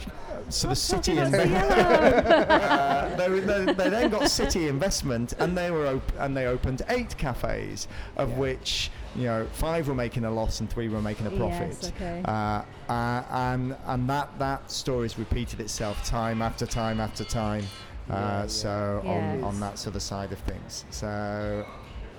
sort 0.51 0.71
of 0.71 0.77
city 0.79 1.11
investment. 1.19 1.51
yellow. 1.51 3.15
they, 3.17 3.39
they, 3.39 3.73
they 3.73 3.89
then 3.89 4.09
got 4.09 4.29
city 4.31 4.67
investment, 4.67 5.33
and 5.39 5.55
they 5.55 5.69
were 5.69 5.85
op- 5.87 6.13
and 6.19 6.35
they 6.35 6.47
opened 6.47 6.81
eight 6.89 7.15
cafes, 7.17 7.87
of 8.15 8.37
which 8.37 8.89
you 9.17 9.25
know 9.25 9.47
five 9.53 9.87
were 9.87 9.95
making 9.95 10.25
a 10.25 10.31
loss 10.31 10.59
and 10.59 10.69
three 10.69 10.87
were 10.87 11.01
making 11.01 11.25
a 11.27 11.31
profit. 11.31 11.77
Yes, 11.81 11.91
okay. 11.95 12.21
Uh, 12.23 12.61
uh, 12.89 13.23
and 13.31 13.75
and 13.87 14.09
that 14.09 14.37
that 14.39 14.71
story's 14.71 15.17
repeated 15.17 15.59
itself 15.59 16.05
time 16.05 16.41
after 16.41 16.65
time 16.65 16.99
after 16.99 17.23
time. 17.23 17.63
Uh, 18.09 18.13
Yeah, 18.13 18.41
yeah. 18.41 18.47
So 18.47 19.01
Yeah. 19.03 19.11
on, 19.11 19.43
on 19.43 19.59
that 19.59 19.79
sort 19.79 19.95
of 19.95 20.01
side 20.01 20.31
of 20.31 20.39
things. 20.39 20.85
So 20.91 21.65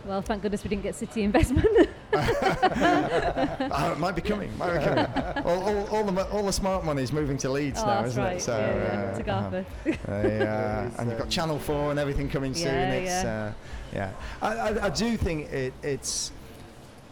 well, 0.05 0.23
thank 0.23 0.43
goodness 0.43 0.65
we 0.65 0.71
didn't 0.71 0.83
get 0.83 0.95
city 0.95 1.23
investment. 1.23 1.67
oh, 2.15 3.93
it 3.93 3.99
might 3.99 4.17
be 4.17 4.23
coming. 4.23 4.57
Might 4.57 4.79
be 4.79 4.85
coming. 4.85 5.07
all, 5.45 5.63
all, 5.63 5.87
all 5.89 6.05
the 6.05 6.31
all 6.31 6.47
the 6.47 6.53
smart 6.53 6.85
money 6.85 7.03
is 7.03 7.13
moving 7.13 7.37
to 7.39 7.51
Leeds 7.51 7.81
oh, 7.83 7.87
now, 7.87 8.05
isn't 8.05 8.23
right. 8.23 8.37
it? 8.37 8.43
So 8.43 8.57
yeah, 8.57 8.75
yeah. 8.75 9.13
uh, 9.13 9.19
to. 9.19 9.25
Garforth. 9.25 10.09
Uh, 10.09 10.99
and 10.99 11.11
you've 11.11 11.19
got 11.19 11.29
Channel 11.29 11.59
Four 11.59 11.91
and 11.91 11.99
everything 11.99 12.29
coming 12.29 12.55
soon. 12.55 12.75
Yeah, 12.75 12.93
it's 12.93 13.25
yeah. 13.25 13.45
Uh, 13.45 13.53
yeah. 13.93 14.13
I, 14.43 14.57
I, 14.57 14.87
I 14.87 14.91
do 14.91 15.17
think 15.17 15.53
it, 15.53 15.73
it's 15.83 16.33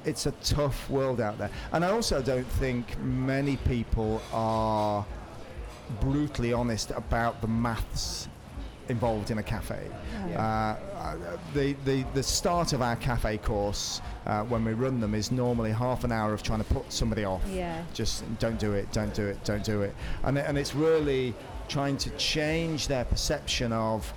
it's 0.07 0.27
a 0.27 0.33
tough 0.43 0.89
world 0.89 1.21
out 1.21 1.37
there, 1.39 1.51
and 1.73 1.85
I 1.85 1.91
also 1.91 2.23
don't 2.23 2.47
think 2.47 2.99
many 3.01 3.57
people 3.59 4.23
are 4.33 5.05
brutally 6.01 6.53
honest 6.53 6.91
about 6.93 7.41
the 7.41 7.49
maths 7.49 8.29
involved 8.89 9.31
in 9.31 9.39
a 9.39 9.43
cafe. 9.43 9.91
Yeah. 10.29 10.77
Uh, 10.97 10.97
uh, 10.97 11.17
the, 11.55 11.75
the, 11.85 12.05
the 12.15 12.23
start 12.23 12.73
of 12.73 12.83
our 12.83 12.97
cafe 12.97 13.39
course, 13.39 14.01
uh, 14.27 14.43
when 14.45 14.65
we 14.65 14.73
run 14.73 15.01
them, 15.01 15.15
is 15.15 15.31
normally 15.31 15.73
half 15.73 16.05
an 16.05 16.13
hour 16.13 16.33
of 16.33 16.43
trying 16.43 16.63
to 16.63 16.75
put 16.75 16.93
somebody 16.93 17.25
off. 17.25 17.43
Yeah. 17.53 17.83
Just 17.95 18.25
don't 18.39 18.59
do 18.59 18.75
it, 18.75 18.91
don't 18.93 19.15
do 19.15 19.27
it, 19.27 19.43
don't 19.45 19.65
do 19.65 19.83
it. 19.83 19.95
And, 20.23 20.39
and 20.39 20.57
it's 20.57 20.75
really 20.75 21.35
trying 21.69 21.97
to 21.99 22.11
change 22.11 22.87
their 22.87 23.05
perception 23.05 23.73
of 23.73 24.13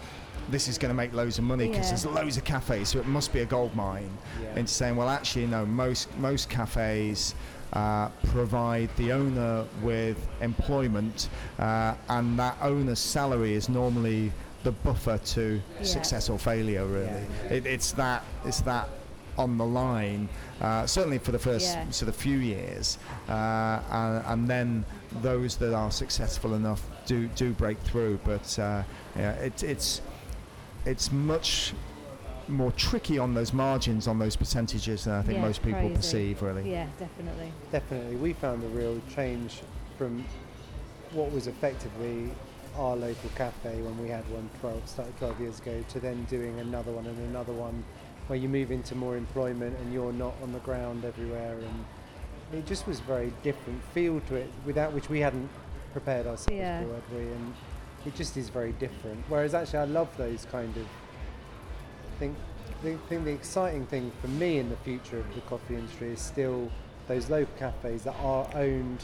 this 0.50 0.68
is 0.68 0.78
going 0.78 0.90
to 0.90 0.96
make 0.96 1.14
loads 1.14 1.38
of 1.38 1.44
money 1.44 1.68
because 1.68 1.86
Yeah. 1.86 1.90
there's 1.98 2.06
loads 2.06 2.38
of 2.38 2.44
cafes, 2.44 2.90
so 2.90 3.00
it 3.00 3.08
must 3.08 3.34
be 3.34 3.40
a 3.42 3.46
gold 3.46 3.76
mine. 3.76 4.10
Yeah. 4.42 4.60
Into 4.60 4.72
saying, 4.74 4.96
well, 4.96 5.10
actually, 5.10 5.48
no, 5.48 5.66
most, 5.66 6.08
most 6.18 6.50
cafes. 6.50 7.36
Uh, 7.72 8.10
provide 8.32 8.90
the 8.98 9.12
owner 9.12 9.64
with 9.84 10.18
employment, 10.42 11.30
uh, 11.60 11.94
and 12.10 12.40
that 12.40 12.58
owner's 12.64 12.98
salary 12.98 13.54
is 13.54 13.70
normally 13.70 14.32
the 14.64 14.72
buffer 14.72 15.20
to 15.20 15.62
Yeah. 15.78 15.84
success 15.86 16.30
or 16.30 16.40
failure. 16.40 16.84
Really, 16.88 17.06
Yeah. 17.06 17.54
It, 17.54 17.68
it's 17.68 17.92
that 17.92 18.24
it's 18.44 18.62
that 18.62 18.90
on 19.38 19.60
the 19.60 19.66
line. 19.68 20.28
Uh, 20.60 20.88
certainly 20.88 21.20
for 21.20 21.32
the 21.32 21.38
first 21.38 21.68
Yeah. 21.68 21.86
sort 21.92 22.10
of 22.10 22.16
few 22.16 22.40
years, 22.40 22.98
uh, 23.30 23.80
and, 23.92 24.24
and 24.26 24.48
then 24.50 24.86
those 25.22 25.56
that 25.58 25.72
are 25.74 25.92
successful 25.92 26.56
enough 26.56 26.82
do 27.06 27.28
do 27.36 27.52
break 27.52 27.78
through. 27.82 28.20
But 28.26 28.58
uh, 28.58 28.82
yeah, 29.16 29.34
it, 29.34 29.62
it's 29.62 30.02
it's 30.86 31.12
much 31.12 31.74
more 32.48 32.72
tricky 32.72 33.20
on 33.20 33.34
those 33.34 33.54
margins, 33.54 34.08
on 34.08 34.18
those 34.18 34.36
percentages 34.36 35.04
than 35.06 35.14
I 35.14 35.22
think 35.22 35.38
Yeah, 35.38 35.46
most 35.46 35.62
people 35.62 35.80
crazy. 35.82 35.96
perceive. 35.96 36.42
Really. 36.42 36.70
Yeah, 36.72 36.88
definitely. 36.98 37.52
Definitely, 37.72 38.16
we 38.16 38.34
found 38.34 38.64
a 38.64 38.68
real 38.68 39.00
change 39.14 39.62
from 39.98 40.26
what 41.12 41.32
was 41.32 41.48
effectively 41.48 42.32
our 42.78 42.96
local 42.96 43.30
cafe 43.36 43.82
when 43.82 43.98
we 44.02 44.08
had 44.10 44.24
one 44.32 44.50
12, 44.62 44.88
started 44.88 45.18
12 45.18 45.40
years 45.42 45.60
ago 45.60 45.84
to 45.90 46.00
then 46.00 46.24
doing 46.26 46.60
another 46.60 46.92
one 46.92 47.06
and 47.06 47.18
another 47.30 47.52
one 47.52 47.84
where 48.28 48.38
you 48.38 48.48
move 48.48 48.72
into 48.72 48.96
more 48.96 49.18
employment 49.18 49.76
and 49.80 49.92
you're 49.92 50.14
not 50.14 50.34
on 50.44 50.52
the 50.54 50.60
ground 50.60 51.04
everywhere 51.04 51.54
and 51.58 51.86
it 52.60 52.66
just 52.68 52.88
was 52.88 53.00
a 53.00 53.04
very 53.04 53.34
different 53.44 53.84
feel 53.86 54.20
to 54.22 54.36
it 54.36 54.50
without 54.66 54.94
which 54.94 55.10
we 55.10 55.20
hadn't 55.20 55.50
prepared 55.94 56.28
ourselves 56.28 56.52
Yeah. 56.54 56.84
for 56.84 56.94
had 56.94 57.10
we 57.12 57.24
and 57.24 57.54
it 58.06 58.16
just 58.16 58.38
is 58.38 58.50
very 58.50 58.72
different. 58.74 59.24
Whereas 59.28 59.54
actually 59.54 59.80
I 59.80 59.86
love 59.86 60.10
those 60.18 60.46
kind 60.52 60.76
of 60.78 60.84
I 60.84 62.20
think 62.20 62.38
the 62.84 62.96
thing 63.10 63.24
the 63.26 63.32
exciting 63.32 63.86
thing 63.88 64.12
for 64.22 64.28
me 64.28 64.58
in 64.60 64.70
the 64.70 64.76
future 64.78 65.18
of 65.20 65.36
the 65.36 65.42
coffee 65.42 65.76
industry 65.76 66.10
is 66.14 66.22
still 66.22 66.70
those 67.08 67.30
local 67.30 67.54
cafes 67.58 68.04
that 68.04 68.16
are 68.22 68.48
owned 68.56 69.04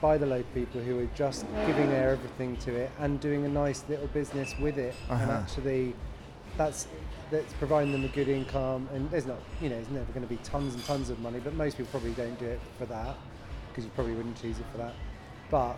by 0.00 0.18
the 0.18 0.26
local 0.26 0.50
people 0.52 0.80
who 0.80 0.98
are 1.00 1.08
just 1.14 1.46
giving 1.66 1.88
their 1.88 2.10
everything 2.10 2.56
to 2.58 2.74
it 2.74 2.90
and 2.98 3.18
doing 3.20 3.44
a 3.46 3.48
nice 3.48 3.82
little 3.88 4.06
business 4.08 4.54
with 4.60 4.78
it. 4.78 4.94
And 5.08 5.20
Uh-huh. 5.22 5.32
actually 5.32 5.94
that's 6.56 6.86
that's 7.30 7.52
providing 7.54 7.92
them 7.92 8.04
a 8.04 8.08
good 8.08 8.28
income. 8.28 8.88
And 8.92 9.10
there's 9.10 9.26
not 9.26 9.38
you 9.60 9.68
know 9.70 9.76
there's 9.76 9.88
never 9.90 10.12
going 10.12 10.22
to 10.26 10.28
be 10.28 10.40
tons 10.42 10.74
and 10.74 10.84
tons 10.84 11.08
of 11.10 11.18
money 11.20 11.40
but 11.42 11.54
most 11.54 11.76
people 11.78 11.90
probably 11.90 12.12
don't 12.12 12.38
do 12.38 12.46
it 12.46 12.60
for 12.78 12.86
that 12.86 13.16
because 13.68 13.84
you 13.84 13.90
probably 13.94 14.14
wouldn't 14.14 14.40
choose 14.40 14.58
it 14.58 14.66
for 14.72 14.78
that. 14.78 14.94
But 15.50 15.76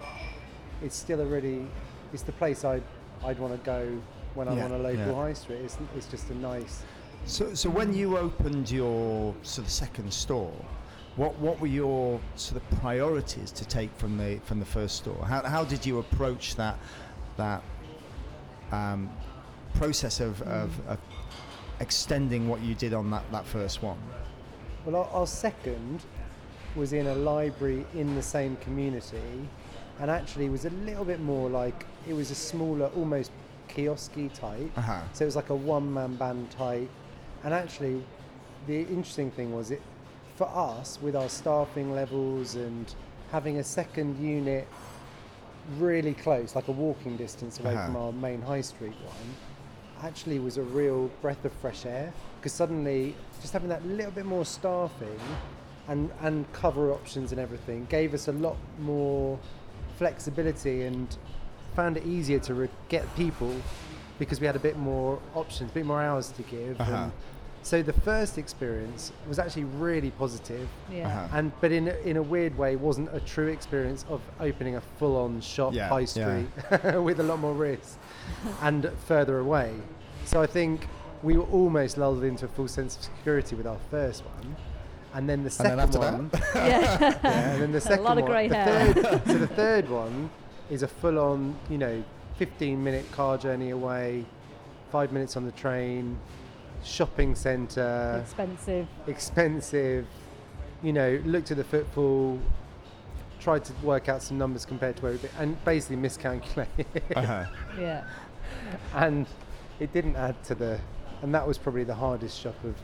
it's 0.83 0.97
still 0.97 1.21
a 1.21 1.27
really 1.27 1.67
it's 2.13 2.23
the 2.23 2.33
place 2.33 2.65
I'd 2.65 2.83
I'd 3.25 3.39
want 3.39 3.53
to 3.53 3.67
go 3.67 4.01
when 4.35 4.49
I'm 4.49 4.61
on 4.61 4.73
a 4.73 4.79
local 4.79 5.07
yeah. 5.07 5.15
high 5.15 5.33
street 5.33 5.61
it's, 5.65 5.79
it's 5.97 6.07
just 6.07 6.31
a 6.31 6.35
nice 6.35 6.83
So, 7.27 7.55
so 7.55 7.69
when 7.69 7.93
you 7.93 8.17
opened 8.17 8.71
your 8.71 9.35
sort 9.43 9.67
of 9.67 9.73
second 9.73 10.13
store, 10.13 10.55
what 11.17 11.37
what 11.39 11.61
were 11.61 11.67
your 11.67 12.21
sort 12.37 12.63
of 12.63 12.81
priorities 12.81 13.51
to 13.53 13.65
take 13.65 13.91
from 13.97 14.17
the 14.17 14.41
from 14.45 14.61
the 14.61 14.67
first 14.67 14.97
store? 14.97 15.25
How, 15.25 15.43
how 15.43 15.65
did 15.65 15.85
you 15.85 15.99
approach 15.99 16.55
that 16.57 16.79
that 17.37 17.63
um, 18.73 19.11
process 19.75 20.21
of, 20.21 20.41
of, 20.43 20.71
of 20.89 20.99
extending 21.81 22.49
what 22.49 22.61
you 22.63 22.75
did 22.75 22.93
on 22.95 23.11
that, 23.11 23.31
that 23.33 23.47
first 23.47 23.83
one? 23.83 23.99
Well, 24.85 24.97
our, 24.97 25.09
our 25.11 25.27
second 25.27 26.05
was 26.75 26.93
in 26.93 27.07
a 27.07 27.15
library 27.15 27.87
in 27.95 28.15
the 28.15 28.23
same 28.23 28.57
community, 28.57 29.49
and 30.01 30.11
actually 30.11 30.47
it 30.47 30.51
was 30.51 30.65
a 30.65 30.71
little 30.71 31.05
bit 31.05 31.21
more 31.21 31.49
like 31.51 31.85
it 32.09 32.13
was 32.15 32.31
a 32.31 32.35
smaller, 32.35 32.87
almost 32.97 33.31
kiosky 33.69 34.33
type. 34.33 34.71
Uh-huh. 34.77 35.01
So 35.13 35.25
it 35.25 35.27
was 35.27 35.37
like 35.37 35.51
a 35.51 35.55
one-man 35.57 36.17
band 36.17 36.51
type, 36.51 36.89
and 37.45 37.53
actually, 37.55 38.03
the 38.67 38.81
interesting 38.83 39.31
thing 39.31 39.53
was 39.55 39.71
it 39.71 39.83
for 40.37 40.49
us 40.49 40.99
with 41.03 41.15
our 41.17 41.29
staffing 41.29 41.93
levels 41.95 42.55
and 42.55 42.95
having 43.33 43.59
a 43.59 43.65
second 43.65 44.19
unit 44.25 44.67
really 45.79 46.15
close, 46.15 46.55
like 46.57 46.69
a 46.69 46.73
walking 46.73 47.17
distance 47.17 47.61
away 47.61 47.75
Uh-huh. 47.75 47.87
from 47.87 47.97
our 47.97 48.13
main 48.13 48.41
high 48.41 48.61
street 48.63 48.95
one, 49.05 49.35
actually 50.07 50.39
was 50.39 50.57
a 50.57 50.63
real 50.63 51.11
breath 51.21 51.45
of 51.45 51.53
fresh 51.55 51.85
air 51.85 52.13
because 52.37 52.53
suddenly 52.53 53.15
just 53.41 53.53
having 53.53 53.69
that 53.69 53.85
little 53.85 54.13
bit 54.13 54.25
more 54.25 54.45
staffing 54.45 55.19
and 55.89 56.11
and 56.23 56.51
cover 56.53 56.93
options 56.93 57.33
and 57.33 57.41
everything 57.41 57.85
gave 57.91 58.15
us 58.15 58.29
a 58.29 58.33
lot 58.33 58.57
more 58.79 59.39
flexibility 59.99 60.83
and 60.83 61.17
found 61.75 61.97
it 61.97 62.07
easier 62.07 62.39
to 62.41 62.55
re- 62.55 62.69
get 62.89 63.05
people 63.17 63.53
because 64.19 64.41
we 64.41 64.47
had 64.47 64.57
a 64.57 64.61
bit 64.61 64.77
more 64.77 65.19
options, 65.35 65.71
a 65.71 65.75
bit 65.75 65.87
more 65.87 66.03
hours 66.03 66.31
to 66.33 66.43
give. 66.43 66.81
Uh-huh. 66.81 66.95
And 66.95 67.13
so 67.63 67.83
the 67.83 67.93
first 67.93 68.39
experience 68.39 69.13
was 69.29 69.39
actually 69.39 69.65
really 69.65 70.11
positive 70.13 70.69
Yeah. 70.91 71.09
Uh-huh. 71.09 71.37
and 71.39 71.53
but 71.61 71.73
in 71.73 71.89
a, 71.89 71.95
in 72.11 72.17
a 72.17 72.23
weird 72.23 72.57
way 72.57 72.77
wasn't 72.77 73.13
a 73.15 73.21
true 73.21 73.49
experience 73.49 74.05
of 74.09 74.21
opening 74.41 74.77
a 74.77 74.81
full-on 74.99 75.41
shop 75.41 75.75
Yeah, 75.75 75.89
high 75.89 76.01
yeah. 76.01 76.07
street 76.07 76.95
with 77.03 77.19
a 77.21 77.25
lot 77.25 77.41
more 77.41 77.53
risk 77.53 77.99
and 78.63 78.89
further 79.07 79.39
away 79.41 79.75
so 80.25 80.41
i 80.41 80.47
think 80.47 80.87
we 81.23 81.37
were 81.37 81.45
almost 81.51 81.99
lulled 81.99 82.23
into 82.23 82.45
a 82.45 82.49
full 82.49 82.69
sense 82.69 82.97
of 82.97 83.03
security 83.03 83.57
with 83.57 83.67
our 83.67 83.79
first 83.91 84.25
one 84.25 84.57
and 85.15 85.29
then 85.29 85.41
the 85.41 85.45
And 85.47 85.53
second 85.53 85.77
then 85.79 85.81
after 85.81 85.99
one 85.99 86.29
that? 86.31 86.43
Yeah. 86.55 86.99
yeah, 87.25 87.51
and 87.53 87.63
then 87.63 87.73
the 87.73 87.79
A 87.79 87.81
second 87.81 88.05
lot 88.05 88.19
of 88.19 88.23
one 88.25 88.31
grey 88.31 88.49
the 88.49 88.55
hair. 88.57 88.93
third, 88.95 89.27
so 89.27 89.39
the 89.39 89.47
third 89.63 89.89
one 89.89 90.31
is 90.71 90.83
a 90.83 90.89
full-on 90.89 91.57
you 91.71 91.79
know 91.79 92.03
15 92.37 92.83
minute 92.83 93.11
car 93.13 93.37
journey 93.39 93.71
away 93.71 94.25
five 94.93 95.13
minutes 95.13 95.37
on 95.37 95.45
the 95.45 95.53
train 95.53 96.19
shopping 96.85 97.35
centre 97.35 98.21
Expensive. 98.23 98.87
expensive. 99.07 100.07
You 100.83 100.93
know, 100.93 101.21
looked 101.25 101.51
at 101.51 101.57
the 101.57 101.65
football, 101.65 102.39
tried 103.41 103.65
to 103.65 103.73
work 103.83 104.09
out 104.09 104.23
some 104.23 104.39
numbers 104.39 104.65
compared 104.65 104.97
to 104.99 105.03
where 105.03 105.13
we'd 105.13 105.23
be, 105.23 105.29
and 105.39 105.63
basically 105.65 105.97
miscalculated. 105.97 106.87
Uh-huh. 107.17 107.45
Yeah. 107.79 108.05
and 108.95 109.27
it 109.81 109.93
didn't 109.93 110.15
add 110.17 110.43
to 110.45 110.55
the, 110.55 110.79
and 111.23 111.35
that 111.35 111.47
was 111.47 111.59
probably 111.59 111.83
the 111.85 111.95
hardest 111.97 112.39
shop 112.41 112.55
of 112.65 112.77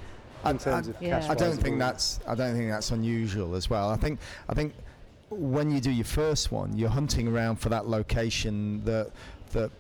in 0.50 0.56
I- 0.56 0.58
terms 0.58 0.88
I- 0.88 0.90
of 0.90 0.96
Yeah. 1.02 1.20
cash. 1.20 1.30
I 1.30 1.34
don't 1.34 1.56
think 1.56 1.78
that's 1.78 2.20
I 2.26 2.34
don't 2.34 2.54
think 2.56 2.70
that's 2.70 2.90
unusual 2.90 3.54
as 3.54 3.68
well. 3.70 3.90
I 3.90 3.96
think 3.96 4.18
I 4.48 4.54
think 4.54 4.74
when 5.30 5.70
you 5.70 5.80
do 5.80 5.90
your 5.90 6.04
first 6.04 6.52
one, 6.52 6.76
you're 6.76 6.90
hunting 6.90 7.26
around 7.28 7.56
for 7.56 7.68
that 7.70 7.86
location 7.88 8.84
that 8.84 9.10
that 9.52 9.70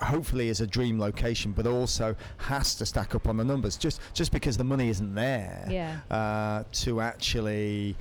hopefully 0.00 0.48
is 0.48 0.60
a 0.60 0.66
dream 0.66 0.98
location, 0.98 1.52
but 1.52 1.66
also 1.66 2.16
has 2.38 2.74
to 2.76 2.84
stack 2.86 3.14
up 3.14 3.28
on 3.28 3.36
the 3.36 3.44
numbers. 3.44 3.76
Just 3.76 4.00
just 4.12 4.32
because 4.32 4.56
the 4.56 4.64
money 4.64 4.88
isn't 4.88 5.14
there 5.14 5.66
Yeah. 5.70 5.98
uh, 6.10 6.64
to 6.84 7.00
actually 7.00 7.96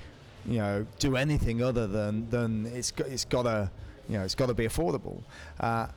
you 0.45 0.57
know 0.57 0.86
do 0.99 1.15
anything 1.15 1.62
other 1.62 1.88
than 1.88 2.29
than 2.29 2.65
it's 2.67 2.91
got, 2.91 3.07
it's 3.07 3.25
got 3.25 3.43
to 3.43 3.69
you 4.09 4.17
know 4.17 4.23
it's 4.23 4.36
got 4.36 4.47
to 4.47 4.53
be 4.53 4.65
affordable. 4.65 5.21
Uh, 5.59 5.88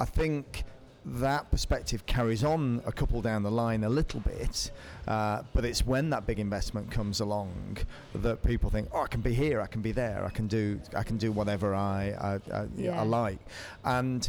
I 0.00 0.04
think 0.04 0.64
that 1.06 1.48
perspective 1.52 2.04
carries 2.06 2.42
on 2.42 2.82
a 2.84 2.90
couple 2.90 3.22
down 3.22 3.44
the 3.44 3.50
line 3.50 3.84
a 3.84 3.88
little 3.88 4.20
bit, 4.20 4.72
uh, 5.06 5.42
but 5.54 5.64
it's 5.64 5.86
when 5.86 6.10
that 6.10 6.26
big 6.26 6.40
investment 6.40 6.90
comes 6.90 7.20
along 7.20 7.78
that 8.14 8.42
people 8.42 8.70
think, 8.70 8.88
oh, 8.92 9.02
I 9.02 9.06
can 9.06 9.20
be 9.20 9.32
here, 9.32 9.60
I 9.60 9.66
can 9.66 9.82
be 9.82 9.92
there, 9.92 10.24
I 10.24 10.30
can 10.30 10.48
do, 10.48 10.80
I 10.96 11.04
can 11.04 11.16
do 11.16 11.30
whatever 11.30 11.74
I, 11.74 12.14
I, 12.20 12.40
I, 12.52 12.66
Yeah. 12.76 13.00
I 13.00 13.04
like, 13.04 13.38
and 13.84 14.28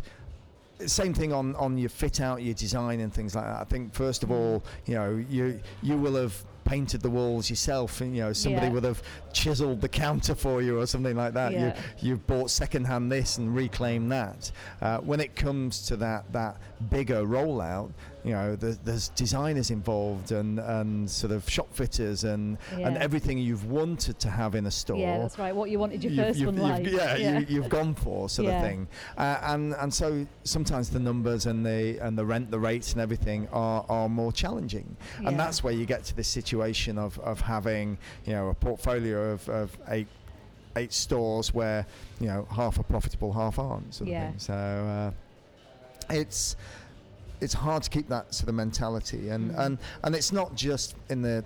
same 0.85 1.15
thing 1.15 1.33
on, 1.33 1.55
on 1.55 1.77
your 1.79 1.89
fit 1.89 2.21
out, 2.21 2.43
your 2.43 2.53
design, 2.53 2.99
and 2.99 3.11
things 3.11 3.33
like 3.35 3.45
that. 3.45 3.59
I 3.59 3.63
think 3.63 3.95
first 3.95 4.21
of 4.21 4.29
all, 4.29 4.63
you 4.85 4.93
know, 4.93 5.25
you 5.27 5.59
you 5.81 5.97
will 5.97 6.13
have 6.15 6.39
painted 6.67 7.01
the 7.01 7.09
walls 7.09 7.49
yourself, 7.49 8.01
and 8.01 8.15
you 8.15 8.21
know 8.23 8.33
somebody 8.33 8.67
Yeah. 8.67 8.73
would 8.73 8.83
have 8.83 9.01
chiseled 9.33 9.79
the 9.81 9.87
counter 9.89 10.35
for 10.35 10.61
you 10.61 10.79
or 10.79 10.85
something 10.85 11.15
like 11.15 11.33
that. 11.33 11.53
Yeah. 11.53 11.75
You 12.01 12.09
you've 12.09 12.27
bought 12.27 12.49
secondhand 12.51 13.11
this 13.11 13.37
and 13.37 13.55
reclaimed 13.55 14.11
that. 14.11 14.51
Uh, 14.81 14.97
when 14.99 15.19
it 15.19 15.35
comes 15.35 15.85
to 15.87 15.95
that 15.97 16.31
that 16.33 16.57
bigger 16.89 17.23
rollout, 17.23 17.91
you 18.27 18.33
know, 18.33 18.55
there's, 18.55 18.77
there's 18.79 19.07
designers 19.09 19.71
involved 19.71 20.31
and, 20.31 20.59
and 20.59 21.09
sort 21.09 21.31
of 21.31 21.49
shop 21.49 21.73
fitters 21.73 22.23
and 22.25 22.57
and 22.73 22.97
everything 22.97 23.37
you've 23.37 23.65
wanted 23.65 24.19
to 24.19 24.29
have 24.29 24.53
in 24.55 24.65
a 24.65 24.71
store 24.71 24.97
Yeah, 24.97 25.17
that's 25.19 25.39
right. 25.39 25.55
What 25.55 25.69
you 25.69 25.79
wanted 25.79 26.03
your 26.03 26.11
you've- 26.13 26.23
1st 26.23 26.35
you've- 26.39 26.59
one 26.61 26.83
you've- 26.83 26.97
like. 26.97 27.17
yeah, 27.19 27.37
You, 27.39 27.45
you've 27.49 27.69
gone 27.69 27.95
for 27.95 28.27
sort 28.29 28.47
Yeah. 28.49 28.57
of 28.57 28.63
thing, 28.67 28.87
uh, 29.17 29.39
and 29.43 29.73
and 29.75 29.93
so 29.93 30.25
sometimes 30.43 30.89
the 30.89 30.99
numbers 30.99 31.45
and 31.45 31.65
the 31.65 31.97
and 31.99 32.17
the 32.17 32.25
rent, 32.25 32.51
the 32.51 32.59
rates, 32.59 32.91
and 32.93 33.01
everything 33.01 33.47
are, 33.53 33.85
are 33.89 34.09
more 34.09 34.31
challenging, 34.31 34.97
Yeah. 35.21 35.29
and 35.29 35.39
that's 35.39 35.63
where 35.63 35.73
you 35.73 35.85
get 35.85 36.03
to 36.05 36.15
this 36.15 36.27
situation 36.27 36.97
of, 36.97 37.17
of 37.19 37.39
having 37.41 37.97
you 38.25 38.33
know 38.33 38.49
a 38.49 38.53
portfolio 38.53 39.31
of, 39.31 39.47
of 39.49 39.77
eight 39.89 40.07
eight 40.75 40.93
stores 40.93 41.53
where 41.53 41.85
you 42.19 42.27
know 42.27 42.47
half 42.51 42.77
are 42.79 42.83
profitable, 42.83 43.31
half 43.33 43.57
aren't, 43.59 43.93
sort 43.93 44.09
Yeah. 44.09 44.25
of 44.25 44.29
thing. 44.31 44.39
So 44.39 44.53
uh, 44.53 45.11
it's 46.13 46.55
it's 47.41 47.53
hard 47.53 47.83
to 47.83 47.89
keep 47.89 48.07
that 48.09 48.33
sort 48.33 48.49
of 48.49 48.55
mentality, 48.55 49.29
and 49.29 49.51
Mm. 49.51 49.59
and 49.59 49.77
and 50.03 50.15
it's 50.15 50.31
not 50.31 50.55
just 50.55 50.95
in 51.09 51.21
the 51.21 51.43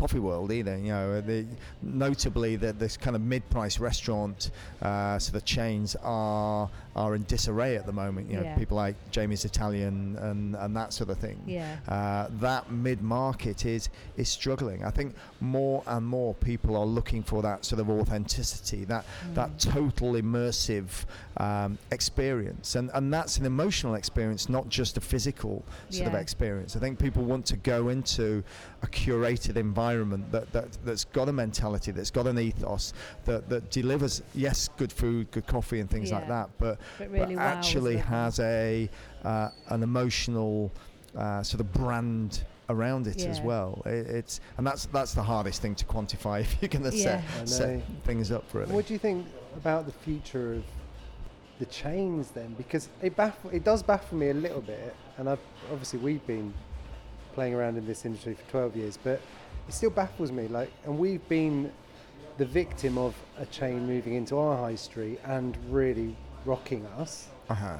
coffee 0.00 0.18
world 0.18 0.50
either. 0.50 0.76
You 0.78 0.92
know, 0.92 1.20
the, 1.20 1.44
notably 1.82 2.56
that 2.56 2.78
this 2.78 2.96
kind 2.96 3.14
of 3.16 3.22
mid-price 3.22 3.78
restaurant 3.78 4.50
uh, 4.82 5.18
sort 5.18 5.36
of 5.36 5.44
chains 5.44 5.96
are 6.02 6.68
are 6.96 7.14
in 7.14 7.22
disarray 7.24 7.76
at 7.76 7.86
the 7.86 7.92
moment. 7.92 8.28
You 8.30 8.36
know, 8.38 8.42
Yeah. 8.44 8.56
people 8.62 8.76
like 8.84 8.96
Jamie's 9.10 9.44
Italian 9.44 10.16
and 10.28 10.56
and 10.56 10.76
that 10.76 10.92
sort 10.92 11.10
of 11.10 11.18
thing. 11.18 11.38
Yeah. 11.46 11.76
Uh, 11.88 12.26
that 12.40 12.70
mid-market 12.70 13.64
is 13.66 13.88
is 14.16 14.28
struggling. 14.28 14.84
I 14.84 14.90
think 14.90 15.14
more 15.40 15.82
and 15.86 16.04
more 16.06 16.32
people 16.34 16.72
are 16.76 16.86
looking 16.98 17.22
for 17.22 17.42
that 17.42 17.64
sort 17.64 17.80
of 17.80 17.88
authenticity, 17.90 18.84
that 18.86 19.04
Mm. 19.10 19.34
that 19.34 19.50
total 19.58 20.12
immersive 20.24 20.88
um, 21.36 21.78
experience, 21.90 22.74
and 22.78 22.90
and 22.94 23.12
that's 23.12 23.38
an 23.38 23.46
emotional 23.46 23.94
experience, 23.94 24.48
not 24.48 24.68
just 24.68 24.96
a 24.96 25.00
physical 25.00 25.62
sort 25.90 26.08
of 26.08 26.14
experience. 26.14 26.76
I 26.76 26.80
think 26.80 26.98
people 26.98 27.22
want 27.24 27.44
to 27.46 27.56
go 27.56 27.88
into 27.88 28.42
a 28.82 28.86
curated 28.86 29.56
environment 29.56 29.89
that, 30.30 30.52
that 30.52 30.78
that's 30.84 31.04
got 31.04 31.28
a 31.28 31.32
mentality, 31.32 31.90
that's 31.92 32.10
got 32.10 32.26
an 32.26 32.38
ethos, 32.38 32.92
that 33.24 33.48
that 33.48 33.70
delivers 33.70 34.22
yes, 34.34 34.68
good 34.76 34.92
food, 34.92 35.30
good 35.30 35.46
coffee, 35.46 35.80
and 35.80 35.90
things 35.90 36.10
like 36.12 36.28
that, 36.28 36.50
but 36.58 36.78
But 36.98 37.10
really 37.10 37.34
but 37.36 37.42
actually 37.42 37.96
them. 37.96 38.04
has 38.06 38.40
a 38.40 38.88
uh, 39.24 39.48
an 39.68 39.82
emotional 39.82 40.72
uh, 41.16 41.42
sort 41.42 41.60
of 41.60 41.72
brand 41.72 42.44
around 42.68 43.06
it 43.08 43.26
as 43.26 43.40
well. 43.40 43.82
It, 43.84 44.06
it's 44.06 44.40
and 44.56 44.66
that's 44.66 44.86
that's 44.86 45.12
the 45.14 45.22
hardest 45.22 45.60
thing 45.60 45.74
to 45.76 45.84
quantify 45.84 46.40
if 46.46 46.56
you're 46.62 46.68
going 46.68 46.88
to 46.90 46.96
Yeah. 46.96 47.20
Set, 47.44 47.48
set 47.48 47.82
things 48.04 48.30
up 48.30 48.44
really. 48.54 48.72
What 48.72 48.86
do 48.86 48.92
you 48.92 48.98
think 48.98 49.26
about 49.56 49.86
the 49.86 49.92
future 49.92 50.54
of 50.54 50.64
the 51.58 51.66
chains 51.66 52.30
then? 52.30 52.54
Because 52.54 52.88
it 53.02 53.16
baffle, 53.16 53.50
it 53.50 53.64
does 53.64 53.82
baffle 53.82 54.16
me 54.18 54.30
a 54.30 54.34
little 54.34 54.60
bit, 54.60 54.94
and 55.18 55.28
I've 55.28 55.40
obviously 55.70 55.98
we've 55.98 56.26
been 56.26 56.54
playing 57.34 57.54
around 57.54 57.76
in 57.76 57.86
this 57.86 58.04
industry 58.04 58.34
for 58.34 58.50
12 58.50 58.76
years, 58.76 58.98
but 59.02 59.20
it 59.70 59.74
still 59.74 59.90
baffles 59.90 60.32
me. 60.32 60.48
Like, 60.48 60.72
and 60.84 60.98
we've 60.98 61.26
been 61.28 61.70
the 62.38 62.44
victim 62.44 62.98
of 62.98 63.14
a 63.38 63.46
chain 63.46 63.86
moving 63.86 64.14
into 64.14 64.36
our 64.36 64.56
high 64.56 64.74
street 64.74 65.20
and 65.24 65.56
really 65.68 66.16
rocking 66.44 66.84
us. 66.98 67.28
uh-huh. 67.48 67.76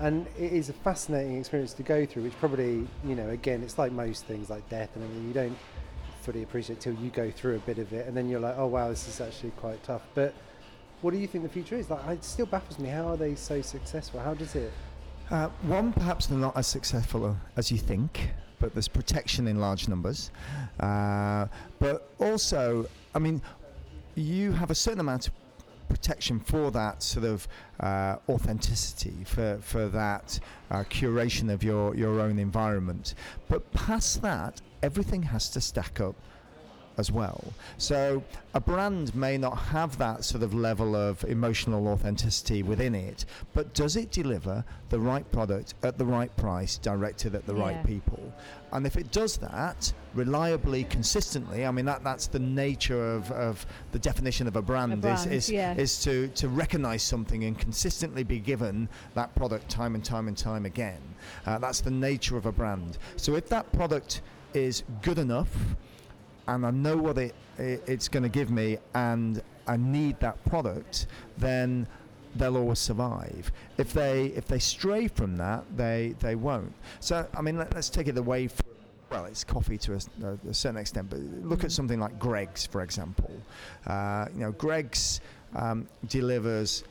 And 0.00 0.26
it 0.38 0.52
is 0.52 0.68
a 0.68 0.72
fascinating 0.72 1.38
experience 1.38 1.72
to 1.74 1.82
go 1.82 2.04
through, 2.04 2.24
which 2.24 2.38
probably, 2.38 2.86
you 3.04 3.14
know, 3.14 3.30
again, 3.30 3.62
it's 3.62 3.78
like 3.78 3.92
most 3.92 4.26
things 4.26 4.50
like 4.50 4.68
death 4.68 4.90
and 4.94 5.04
everything. 5.04 5.28
You 5.28 5.34
don't 5.34 5.58
fully 6.22 6.42
appreciate 6.42 6.76
it 6.78 6.80
till 6.82 6.94
you 6.94 7.10
go 7.10 7.30
through 7.30 7.56
a 7.56 7.60
bit 7.60 7.78
of 7.78 7.92
it, 7.92 8.06
and 8.06 8.16
then 8.16 8.28
you're 8.28 8.40
like, 8.40 8.56
oh 8.58 8.66
wow, 8.66 8.88
this 8.88 9.08
is 9.08 9.20
actually 9.20 9.50
quite 9.52 9.82
tough. 9.82 10.02
But 10.14 10.34
what 11.00 11.12
do 11.12 11.18
you 11.18 11.26
think 11.26 11.44
the 11.44 11.50
future 11.50 11.76
is? 11.76 11.90
Like, 11.90 12.08
it 12.10 12.24
still 12.24 12.46
baffles 12.46 12.78
me. 12.78 12.88
How 12.88 13.08
are 13.08 13.16
they 13.16 13.34
so 13.34 13.60
successful? 13.60 14.20
How 14.20 14.34
does 14.34 14.54
it? 14.54 14.72
Uh, 15.30 15.48
one, 15.62 15.92
perhaps 15.92 16.26
they're 16.26 16.38
not 16.38 16.56
as 16.56 16.66
successful 16.66 17.36
as 17.56 17.70
you 17.70 17.78
think, 17.78 18.30
but 18.58 18.74
there's 18.74 18.88
protection 18.88 19.46
in 19.46 19.60
large 19.60 19.88
numbers. 19.88 20.30
Uh, 20.80 21.46
but 21.78 22.10
also, 22.18 22.88
I 23.14 23.18
mean, 23.18 23.42
you 24.14 24.52
have 24.52 24.70
a 24.70 24.74
certain 24.74 25.00
amount 25.00 25.28
of 25.28 25.34
protection 25.88 26.38
for 26.38 26.70
that 26.70 27.02
sort 27.02 27.24
of 27.24 27.48
uh, 27.80 28.16
authenticity, 28.28 29.24
for, 29.24 29.58
for 29.62 29.88
that 29.88 30.38
uh, 30.70 30.84
curation 30.84 31.50
of 31.52 31.62
your, 31.62 31.94
your 31.94 32.20
own 32.20 32.38
environment. 32.38 33.14
But 33.48 33.72
past 33.72 34.22
that, 34.22 34.60
everything 34.82 35.22
has 35.24 35.48
to 35.50 35.60
stack 35.60 36.00
up 36.00 36.14
as 36.98 37.10
well. 37.12 37.42
So 37.78 38.22
a 38.54 38.60
brand 38.60 39.14
may 39.14 39.38
not 39.38 39.56
have 39.56 39.96
that 39.98 40.24
sort 40.24 40.42
of 40.42 40.52
level 40.52 40.96
of 40.96 41.24
emotional 41.24 41.86
authenticity 41.88 42.62
within 42.62 42.94
it, 42.94 43.24
but 43.54 43.72
does 43.72 43.96
it 43.96 44.10
deliver 44.10 44.64
the 44.90 44.98
right 44.98 45.30
product 45.30 45.74
at 45.84 45.96
the 45.96 46.04
right 46.04 46.34
price, 46.36 46.76
directed 46.76 47.34
at 47.34 47.46
the 47.46 47.54
Yeah. 47.54 47.60
right 47.62 47.86
people? 47.86 48.32
And 48.72 48.86
if 48.86 48.96
it 48.96 49.12
does 49.12 49.36
that 49.38 49.92
reliably, 50.12 50.84
consistently, 50.84 51.64
I 51.64 51.70
mean 51.70 51.84
that 51.86 52.02
that's 52.04 52.26
the 52.26 52.40
nature 52.40 53.14
of, 53.14 53.30
of 53.32 53.64
the 53.92 53.98
definition 53.98 54.46
of 54.48 54.56
a 54.56 54.62
brand, 54.62 55.00
brand, 55.00 55.32
is 55.32 55.48
is, 55.48 55.50
yeah. 55.50 55.74
is 55.74 56.02
to, 56.02 56.28
to 56.28 56.48
recognize 56.48 57.02
something 57.02 57.44
and 57.44 57.56
consistently 57.58 58.24
be 58.24 58.40
given 58.40 58.88
that 59.14 59.34
product 59.36 59.68
time 59.70 59.94
and 59.94 60.04
time 60.04 60.28
and 60.28 60.36
time 60.36 60.66
again. 60.66 61.00
Uh, 61.46 61.58
that's 61.58 61.80
the 61.80 61.90
nature 61.90 62.36
of 62.36 62.44
a 62.46 62.52
brand. 62.52 62.98
So 63.16 63.36
if 63.36 63.48
that 63.48 63.70
product 63.72 64.20
is 64.52 64.82
good 65.02 65.18
enough 65.18 65.54
and 66.48 66.66
I 66.66 66.70
know 66.70 66.96
what 66.96 67.18
it, 67.18 67.34
it 67.58 67.82
it's 67.86 68.08
going 68.08 68.24
to 68.24 68.28
give 68.28 68.50
me, 68.50 68.78
and 68.94 69.40
I 69.66 69.76
need 69.76 70.18
that 70.20 70.42
product, 70.44 71.06
then 71.36 71.86
they'll 72.34 72.56
always 72.56 72.78
survive. 72.78 73.52
If 73.76 73.92
they 73.92 74.26
if 74.26 74.48
they 74.48 74.58
stray 74.58 75.08
from 75.08 75.36
that, 75.36 75.64
they 75.76 76.14
they 76.20 76.34
won't. 76.34 76.72
So 77.00 77.26
I 77.36 77.42
mean, 77.42 77.56
let, 77.58 77.74
us 77.76 77.88
take 77.88 78.08
it 78.08 78.18
away 78.18 78.48
from. 78.48 78.66
Well, 79.10 79.24
it's 79.24 79.42
coffee 79.42 79.78
to 79.78 79.94
a 79.94 80.54
certain 80.54 80.78
extent, 80.78 81.08
but 81.08 81.18
look 81.18 81.64
at 81.64 81.72
something 81.72 81.98
like 81.98 82.18
Greggs, 82.18 82.66
for 82.66 82.82
example. 82.82 83.30
Uh, 83.86 84.26
you 84.34 84.40
know, 84.40 84.52
Greggs 84.52 85.22
um, 85.56 85.88
delivers 86.08 86.84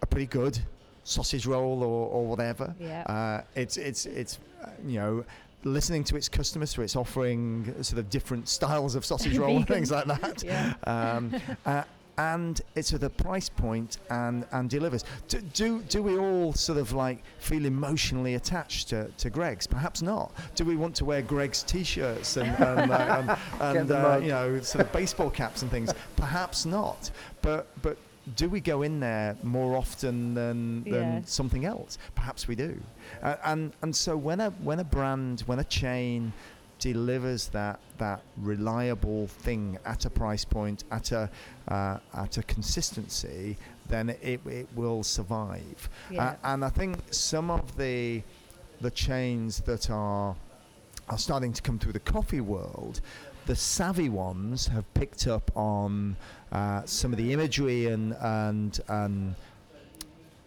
a 0.00 0.06
pretty 0.06 0.26
good 0.26 0.58
sausage 1.04 1.46
roll 1.46 1.82
or, 1.82 2.08
or 2.08 2.24
whatever. 2.24 2.74
Yeah. 2.80 3.02
Uh, 3.02 3.42
it's 3.54 3.76
it's 3.76 4.06
it's 4.06 4.38
uh, 4.64 4.68
you 4.86 4.98
know 4.98 5.24
listening 5.64 6.04
to 6.04 6.16
its 6.16 6.28
customers, 6.28 6.70
so 6.70 6.82
it's 6.82 6.96
offering 6.96 7.74
sort 7.82 7.98
of 7.98 8.10
different 8.10 8.48
styles 8.48 8.94
of 8.94 9.04
sausage 9.04 9.36
roll 9.38 9.56
and 9.56 9.68
things 9.74 9.90
like 9.90 10.06
that. 10.06 10.42
Yeah. 10.42 10.74
Um, 10.84 11.34
uh, 11.66 11.84
and 12.18 12.60
it's 12.74 12.92
at 12.92 13.02
a 13.02 13.08
price 13.08 13.48
point 13.48 13.98
and, 14.10 14.46
and 14.52 14.68
delivers. 14.68 15.04
Do, 15.28 15.40
do 15.40 15.82
do 15.88 16.02
we 16.02 16.18
all 16.18 16.52
sort 16.52 16.78
of 16.78 16.92
like 16.92 17.22
feel 17.38 17.64
emotionally 17.64 18.34
attached 18.34 18.88
to, 18.90 19.08
to 19.18 19.30
Greggs? 19.30 19.66
Perhaps 19.66 20.02
not. 20.02 20.32
Do 20.54 20.64
we 20.64 20.76
want 20.76 20.94
to 20.96 21.04
wear 21.04 21.22
Greggs 21.22 21.62
t-shirts 21.62 22.36
and 22.36 22.50
and, 22.62 22.92
uh, 22.92 23.36
and, 23.60 23.76
and 23.78 23.90
uh, 23.90 24.20
you 24.22 24.28
know 24.28 24.60
sort 24.60 24.84
of 24.84 24.92
baseball 24.92 25.30
caps 25.30 25.62
and 25.62 25.70
things? 25.70 25.92
Perhaps 26.16 26.66
not. 26.66 27.10
But 27.40 27.68
but 27.80 27.96
do 28.36 28.48
we 28.48 28.60
go 28.60 28.82
in 28.82 29.00
there 29.00 29.36
more 29.42 29.76
often 29.76 30.34
than, 30.34 30.84
than 30.84 30.92
Yeah. 31.14 31.20
something 31.24 31.64
else? 31.64 31.98
Perhaps 32.14 32.46
we 32.48 32.54
do. 32.54 32.80
Uh, 33.22 33.36
and 33.44 33.72
and 33.82 33.94
so 33.94 34.16
when 34.16 34.40
a 34.40 34.50
when 34.62 34.78
a 34.80 34.84
brand 34.84 35.40
when 35.46 35.58
a 35.58 35.64
chain 35.64 36.32
delivers 36.78 37.48
that 37.48 37.78
that 37.98 38.22
reliable 38.36 39.26
thing 39.28 39.78
at 39.84 40.04
a 40.04 40.10
price 40.10 40.44
point 40.44 40.84
at 40.90 41.12
a 41.12 41.28
uh, 41.68 41.98
at 42.14 42.38
a 42.38 42.42
consistency, 42.44 43.56
then 43.88 44.10
it, 44.10 44.40
it 44.46 44.68
will 44.74 45.02
survive. 45.02 45.88
Yeah. 46.10 46.24
Uh, 46.24 46.34
and 46.54 46.64
I 46.64 46.68
think 46.70 46.98
some 47.10 47.50
of 47.50 47.76
the 47.76 48.22
the 48.80 48.90
chains 48.90 49.60
that 49.62 49.90
are 49.90 50.34
are 51.08 51.18
starting 51.18 51.52
to 51.52 51.62
come 51.62 51.78
through 51.78 51.92
the 51.92 52.00
coffee 52.00 52.40
world, 52.40 53.00
the 53.46 53.56
savvy 53.56 54.08
ones 54.08 54.66
have 54.68 54.92
picked 54.94 55.26
up 55.26 55.50
on 55.56 56.16
uh, 56.52 56.82
some 56.84 57.12
of 57.12 57.18
the 57.18 57.32
imagery 57.32 57.86
and 57.86 58.14
and 58.20 58.80
and 58.88 59.34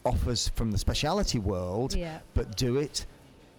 offers 0.04 0.50
from 0.50 0.72
the 0.72 0.78
specialty 0.78 1.40
world 1.40 1.96
yeah. 1.96 2.20
but 2.36 2.56
do 2.56 2.78
it 2.78 3.06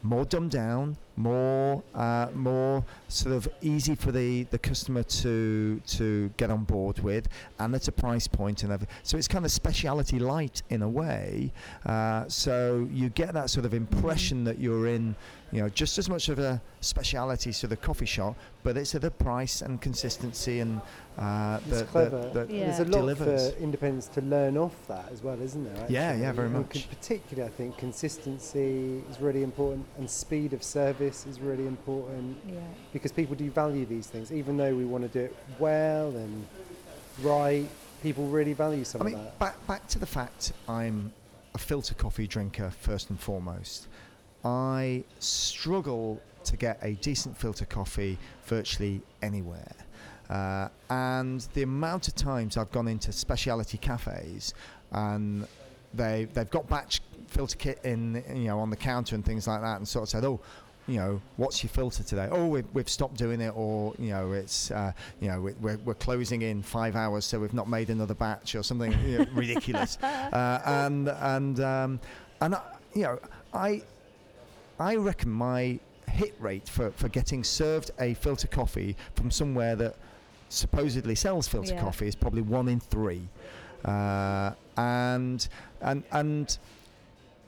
more 0.03 0.25
dumbed 0.25 0.53
down, 0.53 0.97
more 1.17 1.83
uh, 1.95 2.29
more 2.35 2.57
more 2.77 2.85
sort 3.09 3.35
of 3.35 3.49
easy 3.61 3.95
for 3.95 4.13
the, 4.13 4.45
the 4.45 4.59
customer 4.59 5.03
to 5.03 5.81
to 5.87 6.31
get 6.37 6.51
on 6.51 6.65
board 6.65 6.99
with, 7.01 7.29
and 7.59 7.75
at 7.75 7.89
a 7.89 7.93
price 7.93 8.27
point 8.27 8.63
and 8.63 8.73
everything. 8.73 8.95
So 9.03 9.17
it's 9.19 9.29
kind 9.29 9.45
of 9.45 9.51
speciality 9.51 10.19
light 10.19 10.63
in 10.71 10.83
a 10.83 10.89
way. 10.89 11.53
Uh, 11.85 12.25
so 12.29 12.89
you 12.93 13.09
get 13.11 13.35
that 13.35 13.51
sort 13.51 13.67
of 13.67 13.75
impression 13.75 14.45
that 14.45 14.59
you're 14.59 14.87
in, 14.87 15.17
you 15.53 15.61
know, 15.63 15.69
just 15.69 15.97
as 15.99 16.09
much 16.09 16.29
of 16.29 16.39
a 16.41 16.61
speciality 16.81 17.53
to 17.53 17.67
the 17.69 17.77
coffee 17.77 18.05
shop, 18.07 18.37
but 18.65 18.77
it's 18.77 18.95
at 18.97 19.05
a 19.05 19.11
price 19.11 19.63
and 19.63 19.81
consistency 19.81 20.59
and 20.61 20.81
uh, 21.19 21.61
It's 21.67 21.79
that, 21.83 21.89
clever. 21.89 22.21
that, 22.23 22.35
that 22.35 22.51
Yeah. 22.51 22.65
There's 22.67 22.81
a 22.81 22.85
lot 22.85 22.99
delivers. 23.01 23.53
for 23.53 23.59
independents 23.61 24.09
to 24.09 24.21
learn 24.23 24.57
off 24.59 24.75
that 24.89 25.09
as 25.13 25.23
well, 25.23 25.41
isn't 25.41 25.65
there? 25.65 25.87
Yeah, 25.89 26.01
actually? 26.09 26.23
yeah, 26.23 26.33
very 26.33 26.49
much. 26.49 26.71
con- 26.73 26.83
particularly, 26.91 27.49
I 27.49 27.53
think 27.57 27.79
consistency 27.79 29.03
is 29.11 29.21
really 29.21 29.43
important, 29.45 29.87
and 29.99 30.11
speed 30.11 30.53
of 30.53 30.63
service 30.65 31.27
is 31.27 31.41
really 31.41 31.67
important 31.67 32.37
Yeah. 32.47 32.55
because 32.93 33.13
people 33.13 33.37
do 33.37 33.51
value 33.51 33.87
these 33.87 34.09
things. 34.09 34.33
Even 34.33 34.57
though 34.57 34.75
we 34.75 34.85
want 34.85 35.05
to 35.05 35.09
do 35.19 35.25
it 35.27 35.37
well 35.61 36.09
and 36.11 36.47
right, 37.23 37.67
people 38.03 38.27
really 38.27 38.53
value 38.53 38.85
some 38.85 39.01
I 39.03 39.05
mean, 39.05 39.15
of 39.15 39.23
that. 39.25 39.39
back 39.39 39.67
back 39.67 39.87
to 39.89 39.99
the 39.99 40.07
fact 40.07 40.53
I'm 40.69 41.13
a 41.55 41.59
filter 41.59 41.95
coffee 41.95 42.27
drinker 42.27 42.71
first 42.81 43.11
and 43.11 43.19
foremost. 43.19 43.87
I 44.47 45.03
struggle 45.19 46.21
to 46.45 46.57
get 46.57 46.79
a 46.81 46.93
decent 46.93 47.37
filter 47.37 47.65
coffee 47.65 48.17
virtually 48.45 49.03
anywhere. 49.21 49.73
Uh, 50.31 50.69
and 50.89 51.41
the 51.55 51.63
amount 51.63 52.07
of 52.07 52.15
times 52.15 52.57
I've 52.57 52.71
gone 52.71 52.87
into 52.87 53.11
specialty 53.11 53.79
cafes 53.79 54.55
and 54.93 55.47
they 55.95 56.27
they've 56.33 56.51
got 56.51 56.69
batch 56.69 57.01
filter 57.27 57.57
kit 57.57 57.81
in 57.85 58.23
you 58.35 58.45
know 58.49 58.61
on 58.61 58.71
the 58.71 58.77
counter 58.77 59.15
and 59.17 59.25
things 59.25 59.49
like 59.49 59.61
that 59.63 59.79
and 59.79 59.87
sort 59.87 60.05
of 60.05 60.09
said 60.09 60.25
oh 60.25 60.39
you 60.87 60.97
know 60.97 61.21
what's 61.37 61.63
your 61.63 61.71
filter 61.71 62.03
today 62.03 62.29
oh 62.31 62.47
we've, 62.47 62.67
we've 62.73 62.89
stopped 62.89 63.17
doing 63.17 63.41
it 63.41 63.53
or 63.57 63.95
you 63.99 64.11
know 64.11 64.33
it's 64.33 64.71
uh, 64.71 64.93
you 65.21 65.29
know 65.29 65.41
we- 65.41 65.55
we're, 65.55 65.79
we're 65.79 65.95
closing 65.95 66.43
in 66.43 66.63
five 66.63 66.95
hours 66.97 67.25
so 67.25 67.39
we've 67.41 67.55
not 67.55 67.69
made 67.69 67.89
another 67.91 68.15
batch 68.15 68.55
or 68.55 68.63
something 68.63 68.93
you 69.05 69.19
know, 69.19 69.27
ridiculous 69.33 69.97
uh, 70.03 70.61
and 70.67 71.09
and 71.09 71.61
um, 71.61 72.01
and 72.41 72.55
I, 72.55 72.63
you 72.95 73.03
know 73.03 73.19
I 73.55 73.83
I 74.79 74.97
reckon 74.97 75.31
my 75.31 75.79
hit 76.09 76.35
rate 76.39 76.69
for, 76.69 76.91
for 76.93 77.09
getting 77.09 77.45
served 77.45 77.91
a 78.01 78.15
filter 78.15 78.49
coffee 78.49 78.97
from 79.15 79.31
somewhere 79.31 79.77
that 79.77 79.97
supposedly 80.49 81.15
sells 81.15 81.49
filter 81.49 81.75
Yeah. 81.75 81.81
coffee 81.81 82.07
is 82.07 82.15
probably 82.15 82.43
one 82.43 82.69
in 82.69 82.81
three. 82.81 83.29
Uh, 83.85 84.53
and 84.77 85.47
and 85.81 86.03
and 86.13 86.59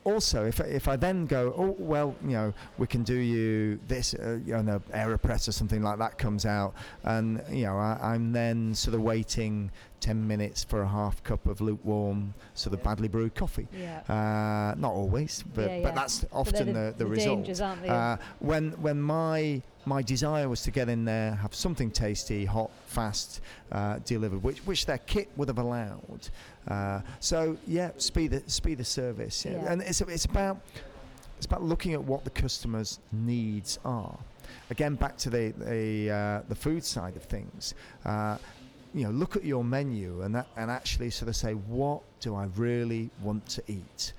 also 0.04 0.46
if 0.46 0.60
I, 0.60 0.64
if 0.64 0.88
I 0.88 0.96
then 0.96 1.26
go 1.26 1.52
oh 1.56 1.74
well 1.78 2.14
you 2.22 2.30
know 2.30 2.54
we 2.78 2.86
can 2.86 3.02
do 3.02 3.14
you 3.14 3.78
this 3.88 4.14
uh, 4.14 4.38
you 4.44 4.62
know 4.62 4.80
aeropress 4.94 5.48
or 5.48 5.52
something 5.52 5.82
like 5.82 5.98
that 5.98 6.16
comes 6.16 6.46
out 6.46 6.74
and 7.04 7.42
you 7.50 7.64
know 7.64 7.76
I, 7.76 7.98
I'm 8.00 8.32
then 8.32 8.74
sort 8.74 8.94
of 8.94 9.02
waiting 9.02 9.70
10 10.00 10.26
minutes 10.26 10.64
for 10.64 10.82
a 10.82 10.88
half 10.88 11.22
cup 11.24 11.46
of 11.46 11.60
lukewarm 11.60 12.34
sort 12.54 12.74
of 12.74 12.82
badly 12.82 13.08
brewed 13.08 13.34
coffee 13.34 13.66
Yeah. 13.72 14.00
uh, 14.08 14.74
not 14.78 14.92
always, 14.92 15.42
but, 15.54 15.68
Yeah, 15.68 15.76
yeah. 15.76 15.82
but 15.82 15.94
that's 15.94 16.20
But 16.20 16.30
often 16.32 16.72
they're 16.72 16.92
the, 16.92 16.98
the, 16.98 17.06
result. 17.06 17.38
dangers? 17.38 17.60
Uh, 17.60 18.16
when 18.40 18.72
when 18.82 19.00
my 19.00 19.62
my 19.84 20.02
desire 20.02 20.48
was 20.48 20.62
to 20.62 20.70
get 20.70 20.88
in 20.90 21.04
there, 21.06 21.34
have 21.36 21.54
something 21.54 21.90
tasty, 21.90 22.44
hot, 22.44 22.70
fast, 22.86 23.40
uh, 23.72 23.98
delivered, 24.04 24.42
which 24.42 24.58
which 24.66 24.84
their 24.86 24.98
kit 24.98 25.28
would 25.36 25.48
have 25.48 25.58
allowed. 25.58 26.28
Uh, 26.68 27.00
so 27.20 27.56
yeah, 27.66 27.90
speed 27.96 28.30
the 28.32 28.42
speed 28.50 28.78
the 28.78 28.84
service, 28.84 29.44
yeah. 29.44 29.52
Yeah. 29.52 29.72
and 29.72 29.82
it's 29.82 30.00
it's 30.02 30.26
about 30.26 30.58
it's 31.38 31.46
about 31.46 31.62
looking 31.62 31.94
at 31.94 32.02
what 32.04 32.24
the 32.24 32.30
customer's 32.30 32.98
needs 33.12 33.78
are. 33.84 34.18
Again, 34.70 34.94
back 34.96 35.16
to 35.18 35.30
the 35.30 35.52
the 35.58 36.10
uh, 36.10 36.42
the 36.48 36.54
food 36.54 36.84
side 36.84 37.16
of 37.16 37.22
things. 37.22 37.74
Uh, 38.04 38.36
you 38.94 39.04
know, 39.04 39.10
look 39.10 39.36
at 39.36 39.44
your 39.44 39.64
menu 39.64 40.22
and 40.22 40.34
that, 40.34 40.46
and 40.56 40.70
actually 40.70 41.10
sort 41.10 41.28
of 41.28 41.36
say, 41.36 41.52
what 41.52 42.02
do 42.20 42.34
I 42.34 42.46
really 42.56 43.10
want 43.22 43.46
to 43.50 43.62
eat, 43.68 44.12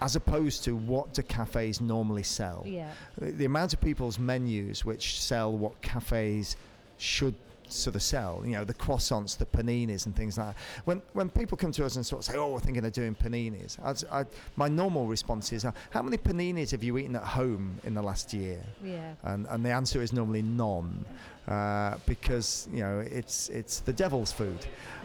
as 0.00 0.16
opposed 0.16 0.64
to 0.64 0.76
what 0.76 1.14
do 1.14 1.22
cafes 1.22 1.80
normally 1.80 2.22
sell. 2.22 2.64
yeah. 2.66 2.90
The, 3.18 3.32
the 3.32 3.44
amount 3.44 3.72
of 3.72 3.80
people's 3.80 4.18
menus 4.18 4.84
which 4.84 5.20
sell 5.20 5.52
what 5.52 5.80
cafes 5.82 6.56
should 6.98 7.34
sort 7.68 7.96
of 7.96 8.02
sell, 8.02 8.42
you 8.44 8.52
know, 8.52 8.64
the 8.64 8.74
croissants, 8.74 9.36
the 9.36 9.46
paninis, 9.46 10.06
and 10.06 10.14
things 10.14 10.36
like 10.36 10.48
that. 10.48 10.56
When 10.84 11.02
when 11.14 11.28
people 11.30 11.56
come 11.56 11.72
to 11.72 11.84
us 11.84 11.96
and 11.96 12.04
sort 12.04 12.20
of 12.20 12.32
say, 12.32 12.38
"Oh, 12.38 12.52
we're 12.52 12.60
thinking 12.60 12.84
of 12.84 12.92
doing 12.92 13.14
paninis," 13.14 13.78
I'd, 13.82 14.04
i 14.12 14.26
my 14.56 14.68
normal 14.68 15.06
response 15.06 15.52
is, 15.52 15.64
uh, 15.64 15.72
"How 15.90 16.02
many 16.02 16.18
paninis 16.18 16.70
have 16.72 16.82
you 16.82 16.98
eaten 16.98 17.16
at 17.16 17.24
home 17.24 17.80
in 17.84 17.94
the 17.94 18.02
last 18.02 18.32
year?" 18.34 18.62
Yeah. 18.84 19.14
and 19.24 19.46
and 19.48 19.64
the 19.64 19.70
answer 19.70 20.02
is 20.02 20.12
normally 20.12 20.42
none, 20.42 21.04
uh, 21.48 21.96
because 22.06 22.68
you 22.72 22.80
know 22.80 23.00
it's 23.00 23.48
it's 23.48 23.80
the 23.80 23.92
devil's 23.92 24.30
food, 24.32 24.58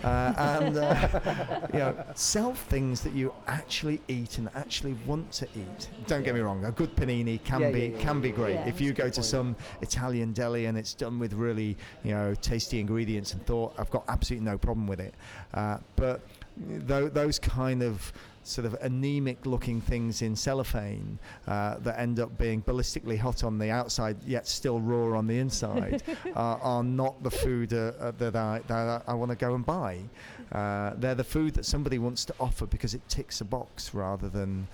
uh, 0.03 0.33
and 0.61 0.77
uh, 0.77 1.67
you 1.73 1.79
know 1.79 1.95
sell 2.15 2.53
things 2.53 3.01
that 3.01 3.13
you 3.13 3.33
actually 3.47 3.99
eat 4.07 4.37
and 4.37 4.49
actually 4.55 4.93
want 5.05 5.31
to 5.31 5.47
eat. 5.55 5.89
Don't 6.05 6.23
get 6.23 6.35
me 6.35 6.41
wrong, 6.41 6.63
a 6.65 6.71
good 6.71 6.95
panini 6.95 7.43
can 7.43 7.61
Yeah, 7.61 7.71
be 7.71 7.79
yeah, 7.79 7.97
yeah, 7.97 8.01
can 8.01 8.21
be 8.21 8.31
great. 8.31 8.53
Yeah. 8.55 8.67
if 8.67 8.79
you 8.79 8.93
go 8.93 9.09
to 9.09 9.23
some 9.23 9.55
Italian 9.81 10.33
deli 10.33 10.65
and 10.67 10.77
it's 10.77 10.93
done 10.93 11.19
with 11.19 11.33
really 11.33 11.75
you 12.03 12.11
know 12.11 12.35
tasty 12.35 12.79
ingredients 12.79 13.33
and 13.33 13.45
thought 13.45 13.73
I've 13.77 13.89
got 13.89 14.03
absolutely 14.07 14.45
no 14.45 14.57
problem 14.57 14.87
with 14.87 14.99
it, 14.99 15.15
uh, 15.53 15.77
but 15.95 16.21
those 16.59 17.39
kind 17.39 17.83
of 17.83 18.11
sort 18.43 18.65
of 18.65 18.73
anemic 18.75 19.45
looking 19.45 19.81
things 19.81 20.21
in 20.21 20.33
cellophane 20.35 21.19
uh, 21.47 21.75
that 21.79 21.99
end 21.99 22.17
up 22.19 22.37
being 22.37 22.61
ballistically 22.63 23.17
hot 23.19 23.43
on 23.43 23.57
the 23.57 23.69
outside 23.69 24.15
yet 24.25 24.47
still 24.47 24.79
raw 24.79 25.17
on 25.17 25.27
the 25.27 25.37
inside 25.37 26.01
are, 26.35 26.57
are 26.61 26.83
not 26.83 27.21
the 27.23 27.29
food 27.31 27.73
uh, 27.73 27.91
uh, 27.99 28.11
that 28.17 28.37
I, 28.37 28.61
that 28.67 29.03
I, 29.07 29.11
I 29.11 29.13
want 29.15 29.31
to 29.31 29.35
go 29.37 29.53
and 29.55 29.65
buy. 29.65 29.99
Uh, 30.53 30.93
they're 30.95 31.13
the 31.15 31.25
food 31.25 31.55
that 31.55 31.65
somebody 31.65 31.99
wants 31.99 32.23
to 32.25 32.33
offer 32.39 32.65
because 32.65 32.93
it 32.93 33.01
ticks 33.09 33.41
a 33.41 33.45
box 33.45 33.93
rather 33.93 34.29
than 34.29 34.65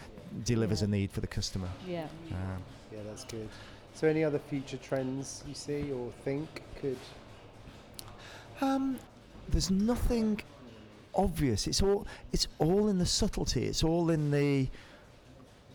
delivers 0.46 0.82
Yeah. 0.82 0.88
a 0.88 0.92
need 0.92 1.12
for 1.12 1.22
the 1.22 1.28
customer. 1.28 1.68
Yeah. 1.88 2.04
Um, 2.32 2.64
Yeah, 2.92 3.00
that's 3.08 3.24
good. 3.26 3.50
So, 3.96 4.08
any 4.08 4.24
other 4.24 4.40
future 4.40 4.78
trends 4.78 5.44
you 5.48 5.56
see 5.56 5.92
or 5.92 6.12
think 6.24 6.62
could? 6.80 6.98
Um, 8.62 8.98
there's 9.50 9.72
nothing 9.72 10.42
obvious. 11.16 11.68
It's 11.68 11.82
all 11.82 12.08
it's 12.32 12.48
all 12.60 12.88
in 12.88 12.98
the 12.98 13.06
subtlety. 13.06 13.66
It's 13.66 13.84
all 13.84 14.10
in 14.10 14.32
the 14.32 14.68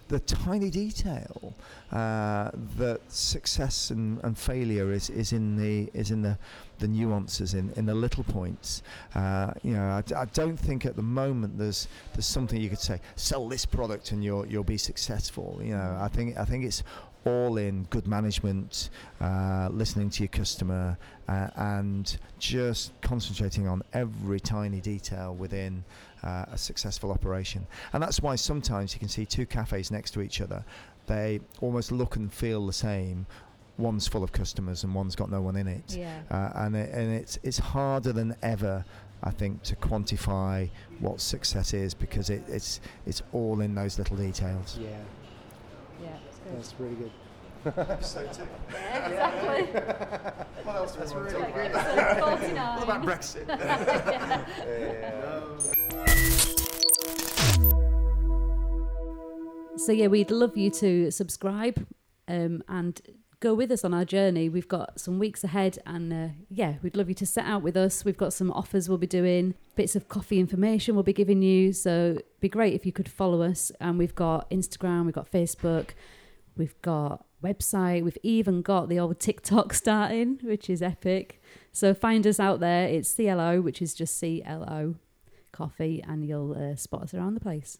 the 0.08 0.20
tiny 0.20 0.70
detail 0.70 1.52
uh, 1.92 2.50
that 2.76 3.00
success 3.08 3.90
and, 3.90 4.18
and 4.24 4.36
failure 4.38 4.90
is, 4.90 5.10
is 5.10 5.32
in 5.32 5.56
the 5.56 5.90
is 5.92 6.10
in 6.10 6.22
the 6.22 6.38
the 6.78 6.88
nuances 6.88 7.54
in, 7.54 7.72
in 7.76 7.86
the 7.86 7.94
little 7.94 8.24
points. 8.24 8.82
Uh, 9.14 9.52
you 9.62 9.74
know, 9.74 9.82
I, 9.82 10.02
I 10.16 10.24
don't 10.26 10.56
think 10.56 10.86
at 10.86 10.96
the 10.96 11.02
moment 11.02 11.58
there's 11.58 11.88
there's 12.14 12.26
something 12.26 12.60
you 12.60 12.70
could 12.70 12.78
say 12.78 13.00
sell 13.16 13.48
this 13.48 13.66
product 13.66 14.12
and 14.12 14.24
you'll 14.24 14.46
you'll 14.46 14.64
be 14.64 14.78
successful. 14.78 15.60
You 15.62 15.74
know, 15.74 15.98
I 16.00 16.08
think 16.08 16.38
I 16.38 16.44
think 16.44 16.64
it's 16.64 16.82
all 17.24 17.56
in 17.58 17.84
good 17.90 18.06
management, 18.06 18.90
uh, 19.20 19.68
listening 19.70 20.10
to 20.10 20.22
your 20.22 20.28
customer, 20.28 20.96
uh, 21.28 21.48
and 21.56 22.18
just 22.38 22.92
concentrating 23.00 23.68
on 23.68 23.82
every 23.92 24.40
tiny 24.40 24.80
detail 24.80 25.34
within 25.34 25.84
uh, 26.22 26.46
a 26.50 26.58
successful 26.58 27.10
operation. 27.10 27.66
And 27.92 28.02
that's 28.02 28.20
why 28.20 28.36
sometimes 28.36 28.94
you 28.94 29.00
can 29.00 29.08
see 29.08 29.26
two 29.26 29.46
cafes 29.46 29.90
next 29.90 30.12
to 30.12 30.20
each 30.20 30.40
other. 30.40 30.64
They 31.06 31.40
almost 31.60 31.92
look 31.92 32.16
and 32.16 32.32
feel 32.32 32.66
the 32.66 32.72
same. 32.72 33.26
One's 33.78 34.08
full 34.08 34.24
of 34.24 34.32
customers 34.32 34.82
and 34.84 34.94
one's 34.94 35.14
got 35.14 35.30
no 35.30 35.40
one 35.40 35.56
in 35.56 35.68
it. 35.68 35.96
Yeah. 35.96 36.20
Uh, 36.30 36.50
and 36.54 36.76
it, 36.76 36.90
and 36.92 37.12
it's 37.14 37.38
it's 37.44 37.58
harder 37.58 38.12
than 38.12 38.34
ever, 38.42 38.84
I 39.22 39.30
think, 39.30 39.62
to 39.64 39.76
quantify 39.76 40.68
what 40.98 41.20
success 41.20 41.72
is 41.72 41.94
because 41.94 42.28
it, 42.28 42.42
it's 42.48 42.80
it's 43.06 43.22
all 43.32 43.60
in 43.60 43.74
those 43.76 43.96
little 43.96 44.16
details. 44.16 44.76
Yeah, 44.80 44.88
Yeah. 46.02 46.08
It's 46.56 46.72
good. 46.72 46.78
that's 46.78 46.80
really 46.80 46.96
good. 46.96 48.04
so 48.04 48.22
too. 48.32 48.48
exactly. 48.68 49.68
What 50.64 50.76
else 50.76 50.92
do 50.92 51.00
we 51.00 51.06
want 51.14 51.28
to 51.30 51.34
talk 51.34 51.48
about? 51.48 51.60
Episode 51.74 52.38
49. 52.38 52.76
What 52.76 52.84
about 52.84 53.02
Brexit? 53.02 53.44
So 59.78 59.92
yeah, 59.92 60.08
we'd 60.08 60.30
love 60.30 60.56
you 60.56 60.70
to 60.70 61.10
subscribe 61.10 61.86
um, 62.26 62.62
and 62.68 63.00
go 63.40 63.54
with 63.54 63.70
us 63.70 63.84
on 63.84 63.94
our 63.94 64.04
journey. 64.04 64.48
We've 64.48 64.68
got 64.68 65.00
some 65.00 65.18
weeks 65.18 65.44
ahead, 65.44 65.78
and 65.86 66.12
uh, 66.12 66.28
yeah, 66.50 66.74
we'd 66.82 66.96
love 66.96 67.08
you 67.08 67.14
to 67.14 67.26
set 67.26 67.46
out 67.46 67.62
with 67.62 67.76
us. 67.76 68.04
We've 68.04 68.16
got 68.16 68.32
some 68.32 68.50
offers 68.50 68.88
we'll 68.88 68.98
be 68.98 69.06
doing, 69.06 69.54
bits 69.76 69.94
of 69.96 70.08
coffee 70.08 70.40
information 70.40 70.94
we'll 70.94 71.04
be 71.04 71.12
giving 71.12 71.42
you. 71.42 71.72
So 71.72 72.16
it'd 72.16 72.40
be 72.40 72.48
great 72.48 72.74
if 72.74 72.84
you 72.84 72.92
could 72.92 73.08
follow 73.08 73.40
us. 73.40 73.70
And 73.80 73.98
we've 73.98 74.14
got 74.14 74.50
Instagram, 74.50 75.06
we've 75.06 75.14
got 75.14 75.30
Facebook, 75.30 75.90
we've 76.58 76.80
got 76.82 77.24
website, 77.42 78.02
we've 78.04 78.18
even 78.22 78.62
got 78.62 78.88
the 78.88 78.98
old 78.98 79.18
TikTok 79.18 79.72
starting, 79.82 80.38
which 80.42 80.68
is 80.68 80.82
epic. 80.82 81.40
So 81.72 81.94
find 81.94 82.26
us 82.26 82.40
out 82.40 82.60
there. 82.60 82.86
It's 82.88 83.14
CLO, 83.14 83.60
which 83.60 83.80
is 83.80 83.94
just 83.94 84.18
C 84.18 84.42
L 84.44 84.64
O 84.64 84.96
coffee, 85.52 86.02
and 86.06 86.24
you'll 86.24 86.54
uh, 86.54 86.76
spot 86.76 87.02
us 87.02 87.14
around 87.14 87.34
the 87.34 87.40
place. 87.40 87.78